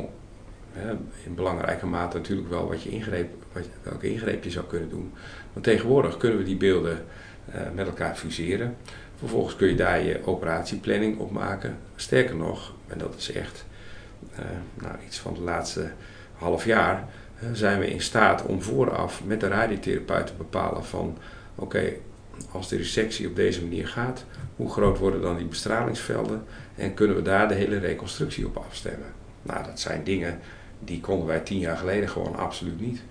in 1.23 1.35
belangrijke 1.35 1.85
mate 1.85 2.17
natuurlijk 2.17 2.49
wel 2.49 2.67
wat 2.67 2.83
je 2.83 2.89
ingreep, 2.89 3.33
wat, 3.51 3.63
welke 3.83 4.11
ingreep 4.11 4.43
je 4.43 4.51
zou 4.51 4.65
kunnen 4.65 4.89
doen. 4.89 5.13
Maar 5.53 5.63
tegenwoordig 5.63 6.17
kunnen 6.17 6.37
we 6.37 6.43
die 6.43 6.57
beelden 6.57 7.05
uh, 7.49 7.55
met 7.73 7.87
elkaar 7.87 8.15
fuseren. 8.15 8.75
Vervolgens 9.17 9.55
kun 9.55 9.67
je 9.67 9.75
daar 9.75 10.03
je 10.03 10.25
operatieplanning 10.25 11.17
op 11.17 11.31
maken. 11.31 11.77
Sterker 11.95 12.35
nog, 12.35 12.73
en 12.87 12.97
dat 12.97 13.15
is 13.17 13.31
echt 13.31 13.65
uh, 14.33 14.39
nou, 14.73 14.95
iets 15.05 15.19
van 15.19 15.33
de 15.33 15.41
laatste 15.41 15.91
half 16.33 16.65
jaar, 16.65 17.07
uh, 17.43 17.49
zijn 17.53 17.79
we 17.79 17.89
in 17.89 18.01
staat 18.01 18.45
om 18.45 18.61
vooraf 18.61 19.23
met 19.25 19.39
de 19.39 19.47
radiotherapeut 19.47 20.27
te 20.27 20.33
bepalen 20.37 20.85
van 20.85 21.17
oké, 21.55 21.93
als 22.51 22.69
de 22.69 22.77
resectie 22.77 23.27
op 23.27 23.35
deze 23.35 23.61
manier 23.61 23.87
gaat, 23.87 24.25
hoe 24.55 24.71
groot 24.71 24.97
worden 24.97 25.21
dan 25.21 25.37
die 25.37 25.45
bestralingsvelden 25.45 26.43
en 26.75 26.93
kunnen 26.93 27.15
we 27.15 27.21
daar 27.21 27.47
de 27.47 27.53
hele 27.53 27.77
reconstructie 27.77 28.45
op 28.45 28.57
afstemmen. 28.57 29.13
Nou, 29.41 29.63
dat 29.63 29.79
zijn 29.79 30.03
dingen 30.03 30.39
die 30.85 30.99
konden 30.99 31.27
wij 31.27 31.39
tien 31.39 31.59
jaar 31.59 31.77
geleden 31.77 32.09
gewoon 32.09 32.35
absoluut 32.35 32.81
niet. 32.81 33.01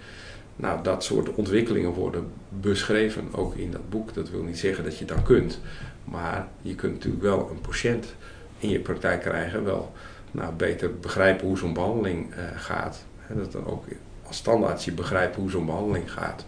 Nou, 0.57 0.83
dat 0.83 1.05
soort 1.05 1.35
ontwikkelingen 1.35 1.91
worden 1.91 2.27
beschreven 2.49 3.29
ook 3.33 3.55
in 3.55 3.71
dat 3.71 3.91
boek. 3.91 4.15
Dat 4.15 4.31
wil 4.31 4.43
niet 4.43 4.59
zeggen 4.59 4.85
dat 4.85 4.99
je 4.99 5.05
het 5.05 5.15
dan 5.15 5.23
kunt. 5.23 5.61
Maar 6.05 6.49
je 6.61 6.75
kunt 6.75 6.93
natuurlijk 6.93 7.23
wel 7.23 7.51
een 7.51 7.61
patiënt 7.61 8.15
in 8.59 8.69
je 8.69 8.81
praktijk 8.81 9.21
krijgen, 9.21 9.65
wel 9.65 9.93
nou, 10.31 10.55
beter 10.55 10.99
begrijpen 10.99 11.47
hoe 11.47 11.59
zo'n 11.59 11.73
behandeling 11.73 12.31
uh, 12.31 12.39
gaat. 12.57 13.05
En 13.29 13.39
dat 13.39 13.53
dan 13.53 13.67
ook 13.67 13.85
als 14.27 14.37
standaard 14.37 14.85
je 14.85 14.93
begrijpt 14.93 15.37
hoe 15.37 15.51
zo'n 15.51 15.67
behandeling 15.67 16.13
gaat. 16.13 16.45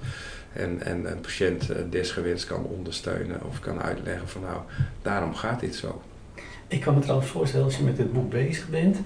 En, 0.52 0.82
en 0.82 1.10
een 1.10 1.20
patiënt 1.20 1.72
desgewenst 1.90 2.46
kan 2.46 2.64
ondersteunen 2.64 3.40
of 3.48 3.60
kan 3.60 3.82
uitleggen 3.82 4.28
van 4.28 4.42
nou, 4.42 4.60
daarom 5.02 5.34
gaat 5.34 5.60
dit 5.60 5.74
zo. 5.74 6.02
Ik 6.68 6.80
kan 6.80 6.94
me 6.94 7.00
trouwens 7.00 7.30
voorstellen 7.30 7.66
als 7.66 7.76
je 7.76 7.84
met 7.84 7.96
dit 7.96 8.12
boek 8.12 8.30
bezig 8.30 8.68
bent, 8.68 8.98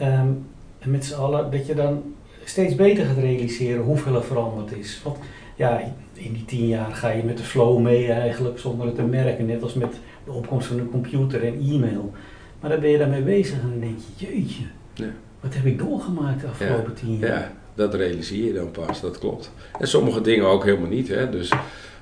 um, 0.00 0.46
en 0.78 0.90
met 0.90 1.04
z'n 1.04 1.14
allen, 1.14 1.50
dat 1.50 1.66
je 1.66 1.74
dan 1.74 2.14
steeds 2.44 2.74
beter 2.74 3.04
gaat 3.04 3.16
realiseren 3.16 3.82
hoeveel 3.82 4.14
er 4.14 4.24
veranderd 4.24 4.72
is. 4.76 5.00
Want 5.04 5.16
ja, 5.56 5.80
in 6.12 6.32
die 6.32 6.44
tien 6.44 6.68
jaar 6.68 6.94
ga 6.94 7.08
je 7.08 7.22
met 7.22 7.36
de 7.36 7.42
flow 7.42 7.78
mee 7.78 8.12
eigenlijk 8.12 8.58
zonder 8.58 8.86
het 8.86 8.94
te 8.94 9.02
merken. 9.02 9.46
Net 9.46 9.62
als 9.62 9.74
met 9.74 9.94
de 10.24 10.32
opkomst 10.32 10.66
van 10.66 10.76
de 10.76 10.88
computer 10.88 11.44
en 11.44 11.60
e-mail. 11.60 12.12
Maar 12.60 12.70
dan 12.70 12.80
ben 12.80 12.90
je 12.90 12.98
daarmee 12.98 13.22
bezig 13.22 13.60
en 13.60 13.70
dan 13.70 13.80
denk 13.80 13.98
je, 14.16 14.26
jeetje, 14.26 14.64
ja. 14.94 15.10
wat 15.40 15.54
heb 15.54 15.64
ik 15.64 15.78
doorgemaakt 15.78 16.40
de 16.40 16.46
afgelopen 16.46 16.94
tien 16.94 17.18
jaar? 17.18 17.30
Ja, 17.30 17.52
dat 17.74 17.94
realiseer 17.94 18.44
je 18.44 18.52
dan 18.52 18.70
pas, 18.70 19.00
dat 19.00 19.18
klopt. 19.18 19.52
En 19.78 19.88
sommige 19.88 20.20
dingen 20.20 20.46
ook 20.46 20.64
helemaal 20.64 20.88
niet. 20.88 21.08
Hè? 21.08 21.30
Dus 21.30 21.52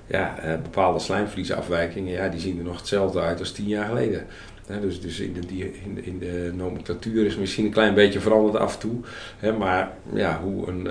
ja, 0.06 0.38
eh, 0.38 0.62
bepaalde 0.62 0.99
slijmvliesafwijkingen, 0.99 2.12
ja, 2.12 2.28
die 2.28 2.40
zien 2.40 2.59
er 2.59 2.64
nog 2.64 2.76
hetzelfde 2.76 3.21
uit 3.21 3.38
als 3.38 3.52
tien 3.52 3.68
jaar 3.68 3.87
geleden 3.87 4.26
dus 4.66 5.00
dus 5.00 5.20
in, 5.20 5.32
de, 5.32 5.73
in, 5.85 6.04
in 6.04 6.18
de 6.18 6.52
nomenclatuur 6.54 7.26
is 7.26 7.37
misschien 7.37 7.64
een 7.64 7.70
klein 7.70 7.94
beetje 7.94 8.20
veranderd 8.20 8.56
af 8.56 8.73
en 8.75 8.78
toe. 8.80 9.00
maar 9.58 9.92
ja, 10.12 10.40
hoe 10.42 10.68
een, 10.68 10.87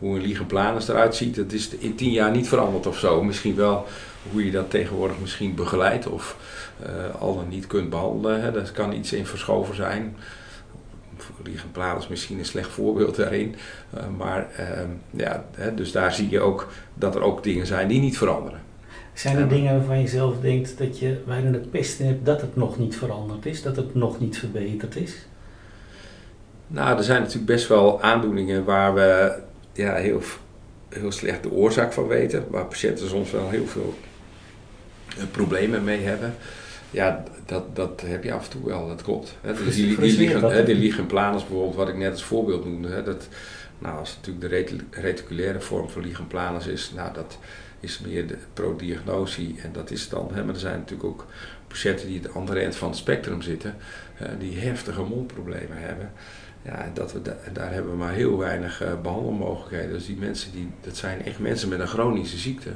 uh, 0.00 0.12
een 0.12 0.46
eruit 0.88 1.14
ziet, 1.14 1.36
dat 1.36 1.52
is 1.52 1.68
in 1.68 1.94
tien 1.94 2.10
jaar 2.10 2.30
niet 2.30 2.48
veranderd 2.48 2.86
of 2.86 2.98
zo. 2.98 3.22
Misschien 3.22 3.54
wel 3.54 3.86
hoe 4.30 4.44
je 4.44 4.50
dat 4.50 4.70
tegenwoordig 4.70 5.20
misschien 5.20 5.54
begeleidt 5.54 6.06
of 6.06 6.36
uh, 6.82 7.20
al 7.20 7.34
dan 7.34 7.48
niet 7.48 7.66
kunt 7.66 7.90
behandelen. 7.90 8.42
Hè. 8.42 8.52
Dat 8.52 8.72
kan 8.72 8.92
iets 8.92 9.12
in 9.12 9.26
verschoven 9.26 9.74
zijn. 9.74 10.16
Ligenplanus 11.44 12.08
misschien 12.08 12.38
een 12.38 12.44
slecht 12.44 12.70
voorbeeld 12.70 13.16
daarin. 13.16 13.54
Uh, 13.94 14.00
maar 14.18 14.50
ehm, 14.56 14.88
ja, 15.10 15.44
dus 15.74 15.92
daar 15.92 16.12
zie 16.12 16.30
je 16.30 16.40
ook 16.40 16.68
dat 16.94 17.14
er 17.14 17.22
ook 17.22 17.42
dingen 17.42 17.66
zijn 17.66 17.88
die 17.88 18.00
niet 18.00 18.18
veranderen. 18.18 18.60
Zijn 19.18 19.36
er 19.36 19.48
dingen 19.48 19.76
waarvan 19.76 20.00
je 20.00 20.08
zelf 20.08 20.40
denkt 20.40 20.78
dat 20.78 20.98
je 20.98 21.16
bijna 21.26 21.50
het 21.50 21.70
pest 21.70 21.98
hebt 21.98 22.26
dat 22.26 22.40
het 22.40 22.56
nog 22.56 22.78
niet 22.78 22.96
veranderd 22.96 23.46
is, 23.46 23.62
dat 23.62 23.76
het 23.76 23.94
nog 23.94 24.20
niet 24.20 24.38
verbeterd 24.38 24.96
is? 24.96 25.26
Nou, 26.66 26.98
er 26.98 27.04
zijn 27.04 27.20
natuurlijk 27.20 27.46
best 27.46 27.68
wel 27.68 28.02
aandoeningen 28.02 28.64
waar 28.64 28.94
we 28.94 29.38
ja, 29.72 29.94
heel, 29.94 30.22
heel 30.88 31.12
slecht 31.12 31.42
de 31.42 31.50
oorzaak 31.50 31.92
van 31.92 32.06
weten, 32.06 32.44
waar 32.50 32.66
patiënten 32.66 33.08
soms 33.08 33.30
wel 33.30 33.50
heel 33.50 33.66
veel 33.66 33.94
eh, 35.08 35.24
problemen 35.30 35.84
mee 35.84 36.00
hebben. 36.00 36.34
Ja, 36.90 37.24
dat, 37.46 37.76
dat 37.76 38.02
heb 38.06 38.24
je 38.24 38.32
af 38.32 38.44
en 38.44 38.50
toe 38.50 38.64
wel, 38.64 38.88
dat 38.88 39.02
klopt. 39.02 39.36
Dus 39.42 39.74
die, 39.74 40.00
die, 40.00 40.28
bijvoorbeeld, 40.28 41.74
wat 41.74 41.88
ik 41.88 41.96
net 41.96 42.10
als 42.10 42.24
voorbeeld 42.24 42.64
noemde. 42.64 43.02
Dat, 43.02 43.28
nou, 43.78 43.98
als 43.98 44.16
natuurlijk 44.16 44.70
de 44.90 45.00
reticulaire 45.00 45.60
vorm 45.60 45.88
van 45.88 46.02
ligenplanus 46.02 46.66
is, 46.66 46.92
nou, 46.94 47.14
dat, 47.14 47.38
is 47.80 47.98
meer 47.98 48.26
de 48.26 48.38
prodiagnosie. 48.52 49.56
En 49.62 49.72
dat 49.72 49.90
is 49.90 50.08
dan, 50.08 50.28
hè, 50.32 50.44
maar 50.44 50.54
er 50.54 50.60
zijn 50.60 50.78
natuurlijk 50.78 51.08
ook 51.08 51.26
patiënten 51.66 52.06
die 52.06 52.20
het 52.22 52.34
andere 52.34 52.60
eind 52.60 52.76
van 52.76 52.88
het 52.88 52.98
spectrum 52.98 53.42
zitten, 53.42 53.74
uh, 54.22 54.28
die 54.38 54.58
heftige 54.58 55.02
mondproblemen 55.02 55.78
hebben. 55.78 56.12
Ja, 56.62 56.90
dat 56.94 57.12
we 57.12 57.22
daar 57.52 57.72
hebben 57.72 57.90
we 57.90 57.96
maar 57.96 58.12
heel 58.12 58.38
weinig 58.38 58.82
uh, 58.82 59.00
behandelmogelijkheden. 59.02 59.92
Dus 59.92 60.06
die 60.06 60.16
mensen, 60.16 60.52
die, 60.52 60.70
dat 60.80 60.96
zijn 60.96 61.24
echt 61.24 61.38
mensen 61.38 61.68
met 61.68 61.80
een 61.80 61.86
chronische 61.86 62.38
ziekte. 62.38 62.70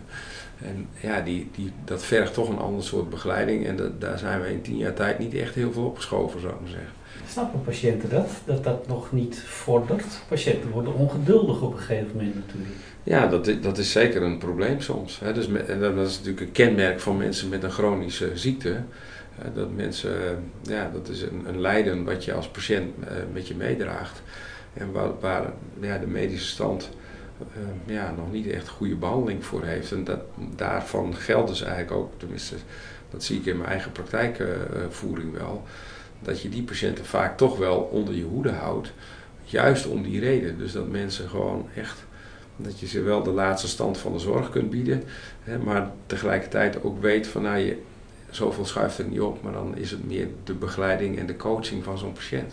En 0.64 0.88
ja, 1.00 1.20
die, 1.20 1.50
die, 1.54 1.72
dat 1.84 2.02
vergt 2.02 2.34
toch 2.34 2.48
een 2.48 2.58
ander 2.58 2.84
soort 2.84 3.10
begeleiding. 3.10 3.66
En 3.66 3.76
dat, 3.76 4.00
daar 4.00 4.18
zijn 4.18 4.40
we 4.40 4.52
in 4.52 4.62
tien 4.62 4.76
jaar 4.76 4.94
tijd 4.94 5.18
niet 5.18 5.34
echt 5.34 5.54
heel 5.54 5.72
veel 5.72 5.84
opgeschoven, 5.84 6.40
zou 6.40 6.52
ik 6.52 6.60
maar 6.60 6.70
zeggen. 6.70 6.92
Snappen 7.28 7.62
patiënten 7.62 8.08
dat? 8.08 8.30
Dat 8.44 8.64
dat 8.64 8.88
nog 8.88 9.12
niet 9.12 9.38
vordert? 9.38 10.22
Patiënten 10.28 10.70
worden 10.70 10.94
ongeduldig 10.94 11.62
op 11.62 11.72
een 11.72 11.78
gegeven 11.78 12.16
moment 12.16 12.34
natuurlijk. 12.34 12.74
Ja, 13.02 13.26
dat, 13.26 13.62
dat 13.62 13.78
is 13.78 13.92
zeker 13.92 14.22
een 14.22 14.38
probleem 14.38 14.80
soms. 14.80 15.20
Dus 15.34 15.46
en 15.46 15.80
dat 15.80 16.06
is 16.06 16.16
natuurlijk 16.16 16.40
een 16.40 16.52
kenmerk 16.52 17.00
van 17.00 17.16
mensen 17.16 17.48
met 17.48 17.62
een 17.62 17.70
chronische 17.70 18.30
ziekte. 18.34 18.76
Dat 19.54 19.72
mensen, 19.74 20.14
ja, 20.62 20.90
dat 20.92 21.08
is 21.08 21.22
een, 21.22 21.44
een 21.48 21.60
lijden 21.60 22.04
wat 22.04 22.24
je 22.24 22.32
als 22.32 22.48
patiënt 22.48 22.90
uh, 23.00 23.08
met 23.32 23.48
je 23.48 23.54
meedraagt. 23.54 24.22
En 24.74 24.92
waar, 24.92 25.10
waar 25.20 25.52
ja, 25.80 25.98
de 25.98 26.06
medische 26.06 26.48
stand 26.48 26.90
ja, 27.84 28.14
nog 28.16 28.32
niet 28.32 28.50
echt 28.50 28.68
goede 28.68 28.94
behandeling 28.94 29.44
voor 29.44 29.64
heeft. 29.64 29.92
En 29.92 30.04
dat, 30.04 30.20
daarvan 30.56 31.16
geldt 31.16 31.48
dus 31.48 31.62
eigenlijk 31.62 31.92
ook, 31.92 32.12
tenminste, 32.16 32.54
dat 33.10 33.24
zie 33.24 33.38
ik 33.38 33.46
in 33.46 33.56
mijn 33.56 33.68
eigen 33.68 33.92
praktijkvoering 33.92 35.32
wel 35.32 35.62
dat 36.22 36.42
je 36.42 36.48
die 36.48 36.62
patiënten 36.62 37.04
vaak 37.04 37.36
toch 37.36 37.58
wel 37.58 37.78
onder 37.78 38.14
je 38.14 38.24
hoede 38.24 38.50
houdt. 38.50 38.92
Juist 39.44 39.86
om 39.86 40.02
die 40.02 40.20
reden. 40.20 40.58
Dus 40.58 40.72
dat 40.72 40.88
mensen 40.88 41.28
gewoon 41.28 41.68
echt, 41.74 42.04
dat 42.56 42.80
je 42.80 42.86
ze 42.86 43.02
wel 43.02 43.22
de 43.22 43.30
laatste 43.30 43.68
stand 43.68 43.98
van 43.98 44.12
de 44.12 44.18
zorg 44.18 44.50
kunt 44.50 44.70
bieden. 44.70 45.02
Hè, 45.42 45.58
maar 45.58 45.90
tegelijkertijd 46.06 46.82
ook 46.82 47.00
weet 47.00 47.26
van 47.26 47.42
nou 47.42 47.58
je, 47.58 47.82
zoveel 48.30 48.64
schuift 48.64 48.98
er 48.98 49.04
niet 49.04 49.20
op. 49.20 49.42
Maar 49.42 49.52
dan 49.52 49.76
is 49.76 49.90
het 49.90 50.06
meer 50.06 50.28
de 50.44 50.54
begeleiding 50.54 51.18
en 51.18 51.26
de 51.26 51.36
coaching 51.36 51.84
van 51.84 51.98
zo'n 51.98 52.12
patiënt. 52.12 52.52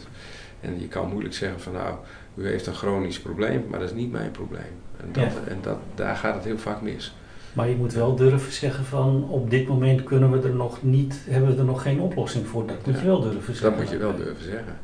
En 0.62 0.80
je 0.80 0.88
kan 0.88 1.10
moeilijk 1.10 1.36
zeggen 1.36 1.60
van 1.60 1.74
nou, 1.74 1.96
u 2.36 2.48
heeft 2.48 2.68
een 2.68 2.74
chronisch 2.74 3.20
probleem, 3.20 3.66
maar 3.70 3.80
dat 3.80 3.90
is 3.90 3.96
niet 3.96 4.12
mijn 4.12 4.32
probleem. 4.32 4.74
En, 4.98 5.10
dat, 5.12 5.48
en 5.48 5.58
dat, 5.62 5.78
daar 5.96 6.16
gaat 6.16 6.36
het 6.36 6.44
heel 6.44 6.58
vaak 6.58 6.82
mis. 6.82 7.14
Maar 7.54 7.70
je 7.70 7.76
moet 7.76 7.94
wel 7.94 8.16
durven 8.16 8.52
zeggen 8.52 8.86
van 8.86 9.28
op 9.30 9.50
dit 9.50 9.68
moment 9.68 10.04
kunnen 10.04 10.32
we 10.32 10.48
er 10.48 10.56
nog 10.56 10.84
niet, 10.84 11.16
hebben 11.26 11.52
we 11.52 11.58
er 11.58 11.66
nog 11.66 11.82
geen 11.82 12.00
oplossing 12.00 12.48
voor. 12.48 12.68
Dat 12.68 12.86
moet 12.86 13.00
je 13.00 13.06
wel 13.06 13.22
durven 13.22 13.56
zeggen. 13.56 13.70
Dat 13.70 13.80
moet 13.80 13.90
je 13.90 13.98
wel 13.98 14.16
durven 14.16 14.44
zeggen. 14.44 14.78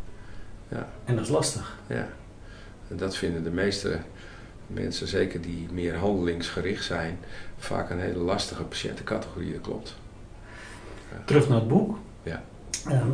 Ja. 0.67 0.89
En 1.05 1.15
dat 1.15 1.23
is 1.23 1.31
lastig. 1.31 1.77
Ja. 1.87 2.07
En 2.87 2.97
dat 2.97 3.15
vinden 3.15 3.43
de 3.43 3.49
meeste 3.49 3.99
mensen, 4.67 5.07
zeker 5.07 5.41
die 5.41 5.67
meer 5.71 5.95
handelingsgericht 5.95 6.83
zijn, 6.83 7.19
vaak 7.57 7.89
een 7.89 7.99
hele 7.99 8.19
lastige 8.19 8.63
patiëntencategorie, 8.63 9.51
dat 9.51 9.61
klopt. 9.61 9.95
Terug 11.25 11.49
naar 11.49 11.59
het 11.59 11.67
boek. 11.67 11.97
Ja. 12.23 12.43
Ehm, 12.87 13.09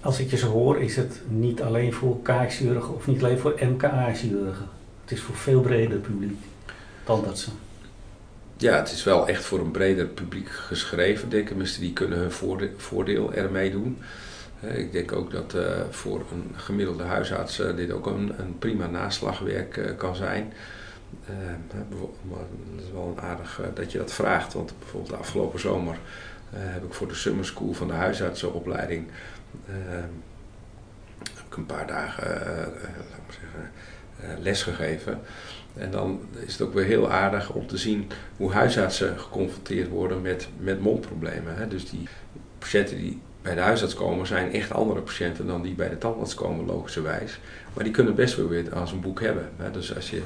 als 0.00 0.20
ik 0.20 0.30
je 0.30 0.36
zo 0.36 0.50
hoor, 0.50 0.80
is 0.80 0.96
het 0.96 1.20
niet 1.28 1.62
alleen 1.62 1.92
voor 1.92 2.22
kaakchirurgen 2.22 2.94
of 2.94 3.06
niet 3.06 3.22
alleen 3.22 3.38
voor 3.38 3.54
MKA-chirurgen. 3.60 4.68
Het 5.02 5.12
is 5.12 5.20
voor 5.20 5.34
veel 5.34 5.60
breder 5.60 5.98
publiek, 5.98 6.38
tandartsen. 7.04 7.52
Ja, 8.60 8.76
het 8.76 8.90
is 8.90 9.04
wel 9.04 9.28
echt 9.28 9.44
voor 9.44 9.58
een 9.58 9.70
breder 9.70 10.06
publiek 10.06 10.48
geschreven, 10.48 11.28
denk 11.28 11.42
ik. 11.42 11.48
Tenminste, 11.48 11.80
die 11.80 11.92
kunnen 11.92 12.18
hun 12.18 12.32
voordeel 12.76 13.32
ermee 13.32 13.70
doen. 13.70 13.98
Ik 14.60 14.92
denk 14.92 15.12
ook 15.12 15.30
dat 15.30 15.54
uh, 15.54 15.62
voor 15.90 16.24
een 16.32 16.54
gemiddelde 16.56 17.02
huisarts 17.02 17.60
uh, 17.60 17.76
dit 17.76 17.90
ook 17.90 18.06
een, 18.06 18.32
een 18.38 18.58
prima 18.58 18.86
naslagwerk 18.86 19.76
uh, 19.76 19.96
kan 19.96 20.16
zijn. 20.16 20.52
het 21.24 21.86
is 22.86 22.92
wel 22.92 23.14
een 23.16 23.22
aardig 23.22 23.60
dat 23.74 23.92
je 23.92 23.98
dat 23.98 24.12
vraagt, 24.12 24.52
want 24.52 24.78
bijvoorbeeld 24.78 25.12
de 25.12 25.18
afgelopen 25.18 25.60
zomer 25.60 25.96
heb 26.50 26.84
ik 26.84 26.94
voor 26.94 27.08
de 27.08 27.14
summer 27.14 27.44
school 27.44 27.72
van 27.72 27.86
de 27.86 27.92
huisartsenopleiding 27.92 29.06
een 31.50 31.66
paar 31.66 31.86
dagen 31.86 32.28
laat 32.84 33.24
maar 33.26 33.38
zeggen, 33.40 33.70
les 34.40 34.62
gegeven. 34.62 35.20
En 35.76 35.90
dan 35.90 36.20
is 36.46 36.52
het 36.52 36.62
ook 36.62 36.74
weer 36.74 36.84
heel 36.84 37.10
aardig 37.10 37.52
om 37.52 37.66
te 37.66 37.76
zien 37.76 38.10
hoe 38.36 38.52
huisartsen 38.52 39.18
geconfronteerd 39.18 39.88
worden 39.88 40.22
met, 40.22 40.48
met 40.58 40.80
mondproblemen. 40.80 41.56
Hè. 41.56 41.68
Dus 41.68 41.90
die 41.90 42.08
patiënten 42.58 42.96
die 42.96 43.20
bij 43.42 43.54
de 43.54 43.60
huisarts 43.60 43.94
komen 43.94 44.26
zijn 44.26 44.52
echt 44.52 44.72
andere 44.72 45.00
patiënten 45.00 45.46
dan 45.46 45.62
die 45.62 45.74
bij 45.74 45.88
de 45.88 45.98
tandarts 45.98 46.34
komen, 46.34 46.66
logischerwijs. 46.66 47.38
Maar 47.74 47.84
die 47.84 47.92
kunnen 47.92 48.14
best 48.14 48.36
wel 48.36 48.48
weer 48.48 48.74
als 48.74 48.92
een 48.92 49.00
boek 49.00 49.20
hebben. 49.20 49.48
Hè. 49.56 49.70
Dus 49.70 49.94
als 49.94 50.10
je, 50.10 50.22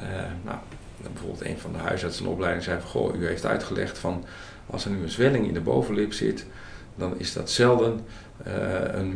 uh, 0.00 0.06
nou, 0.44 0.58
bijvoorbeeld 0.96 1.44
een 1.44 1.58
van 1.58 1.72
de 1.72 1.78
huisartsen 1.78 2.26
in 2.54 2.62
zei 2.62 2.80
van, 2.80 2.90
goh, 2.90 3.14
u 3.14 3.26
heeft 3.26 3.46
uitgelegd 3.46 3.98
van, 3.98 4.24
als 4.66 4.84
er 4.84 4.90
nu 4.90 5.02
een 5.02 5.08
zwelling 5.08 5.46
in 5.46 5.54
de 5.54 5.60
bovenlip 5.60 6.12
zit, 6.12 6.46
dan 6.94 7.18
is 7.18 7.32
dat 7.32 7.50
zelden 7.50 8.00
uh, 8.46 8.52
een 8.92 9.14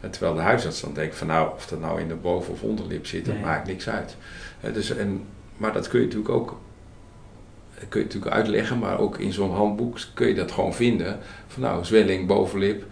Terwijl 0.00 0.34
de 0.34 0.40
huisarts 0.40 0.80
dan 0.80 0.94
denkt 0.94 1.16
van 1.16 1.26
nou, 1.26 1.54
of 1.54 1.66
dat 1.66 1.80
nou 1.80 2.00
in 2.00 2.08
de 2.08 2.14
boven- 2.14 2.52
of 2.52 2.62
onderlip 2.62 3.06
zit, 3.06 3.24
dat 3.24 3.40
maakt 3.40 3.66
niks 3.66 3.88
uit. 3.88 4.16
dus, 4.72 4.96
en, 4.96 5.22
maar 5.56 5.72
dat 5.72 5.88
kun 5.88 6.00
je 6.00 6.06
natuurlijk 6.06 6.34
ook 6.34 6.58
kun 7.88 8.00
je 8.00 8.06
natuurlijk 8.06 8.34
uitleggen, 8.34 8.78
maar 8.78 8.98
ook 8.98 9.18
in 9.18 9.32
zo'n 9.32 9.54
handboek 9.54 9.98
kun 10.14 10.28
je 10.28 10.34
dat 10.34 10.52
gewoon 10.52 10.74
vinden. 10.74 11.18
Van 11.46 11.62
nou, 11.62 11.84
zwelling, 11.84 12.26
bovenlip, 12.26 12.84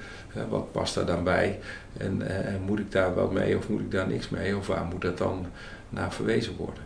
wat 0.48 0.72
past 0.72 0.94
daar 0.94 1.06
dan 1.06 1.24
bij? 1.24 1.58
En 1.96 2.22
eh, 2.22 2.54
moet 2.66 2.78
ik 2.78 2.92
daar 2.92 3.14
wat 3.14 3.32
mee 3.32 3.56
of 3.56 3.68
moet 3.68 3.80
ik 3.80 3.90
daar 3.90 4.08
niks 4.08 4.28
mee? 4.28 4.56
Of 4.56 4.66
waar 4.66 4.84
moet 4.84 5.02
dat 5.02 5.18
dan 5.18 5.46
naar 5.88 6.12
verwezen 6.12 6.56
worden? 6.56 6.82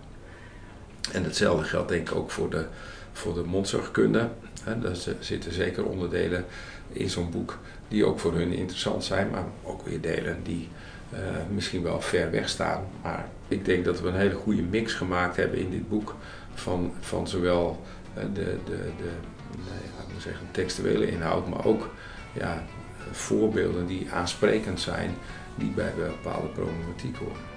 En 1.13 1.25
hetzelfde 1.25 1.65
geldt 1.65 1.89
denk 1.89 2.11
ik 2.11 2.17
ook 2.17 2.31
voor 2.31 2.51
de, 2.51 2.65
voor 3.13 3.35
de 3.35 3.43
mondzorgkunde. 3.43 4.29
Daar 4.65 4.97
zitten 5.19 5.53
zeker 5.53 5.85
onderdelen 5.85 6.45
in 6.93 7.11
zo'n 7.11 7.31
boek 7.31 7.59
die 7.91 8.05
ook 8.05 8.19
voor 8.19 8.35
hun 8.35 8.53
interessant 8.53 9.05
zijn, 9.05 9.31
maar 9.31 9.45
ook 9.63 9.87
weer 9.87 10.01
delen 10.01 10.39
die 10.43 10.69
eh, 11.11 11.19
misschien 11.53 11.83
wel 11.83 12.01
ver 12.01 12.31
weg 12.31 12.49
staan. 12.49 12.85
Maar 13.03 13.29
ik 13.49 13.65
denk 13.65 13.85
dat 13.85 14.01
we 14.01 14.09
een 14.09 14.15
hele 14.15 14.35
goede 14.35 14.63
mix 14.63 14.93
gemaakt 14.93 15.37
hebben 15.37 15.59
in 15.59 15.71
dit 15.71 15.89
boek 15.89 16.15
van, 16.55 16.93
van 17.01 17.29
zowel 17.29 17.83
eh, 18.15 18.23
de, 18.35 18.57
de, 18.65 18.79
de 18.97 19.11
nee, 19.57 20.17
ik 20.17 20.23
zeggen, 20.23 20.47
textuele 20.51 21.11
inhoud, 21.11 21.49
maar 21.49 21.67
ook 21.67 21.91
ja, 22.33 22.65
voorbeelden 23.11 23.87
die 23.87 24.11
aansprekend 24.11 24.81
zijn, 24.81 25.15
die 25.55 25.71
bij 25.71 25.93
bepaalde 25.97 26.49
problematiek 26.49 27.17
horen. 27.17 27.49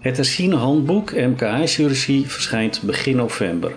Het 0.00 0.16
Herziene 0.16 0.56
Handboek 0.56 1.12
MKI-jurisdictie 1.12 2.28
verschijnt 2.28 2.82
begin 2.82 3.16
november. 3.16 3.72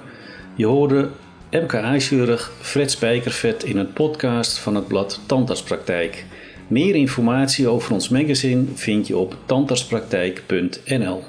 Je 0.55 0.65
hoorde 0.65 1.09
MKA-chirurg 1.51 2.51
Fred 2.61 2.91
Spijkervet 2.91 3.63
in 3.63 3.77
een 3.77 3.93
podcast 3.93 4.57
van 4.57 4.75
het 4.75 4.87
blad 4.87 5.19
Tandartspraktijk. 5.25 6.25
Meer 6.67 6.95
informatie 6.95 7.67
over 7.67 7.93
ons 7.93 8.09
magazine 8.09 8.65
vind 8.73 9.07
je 9.07 9.17
op 9.17 9.37
tandartspraktijk.nl. 9.45 11.23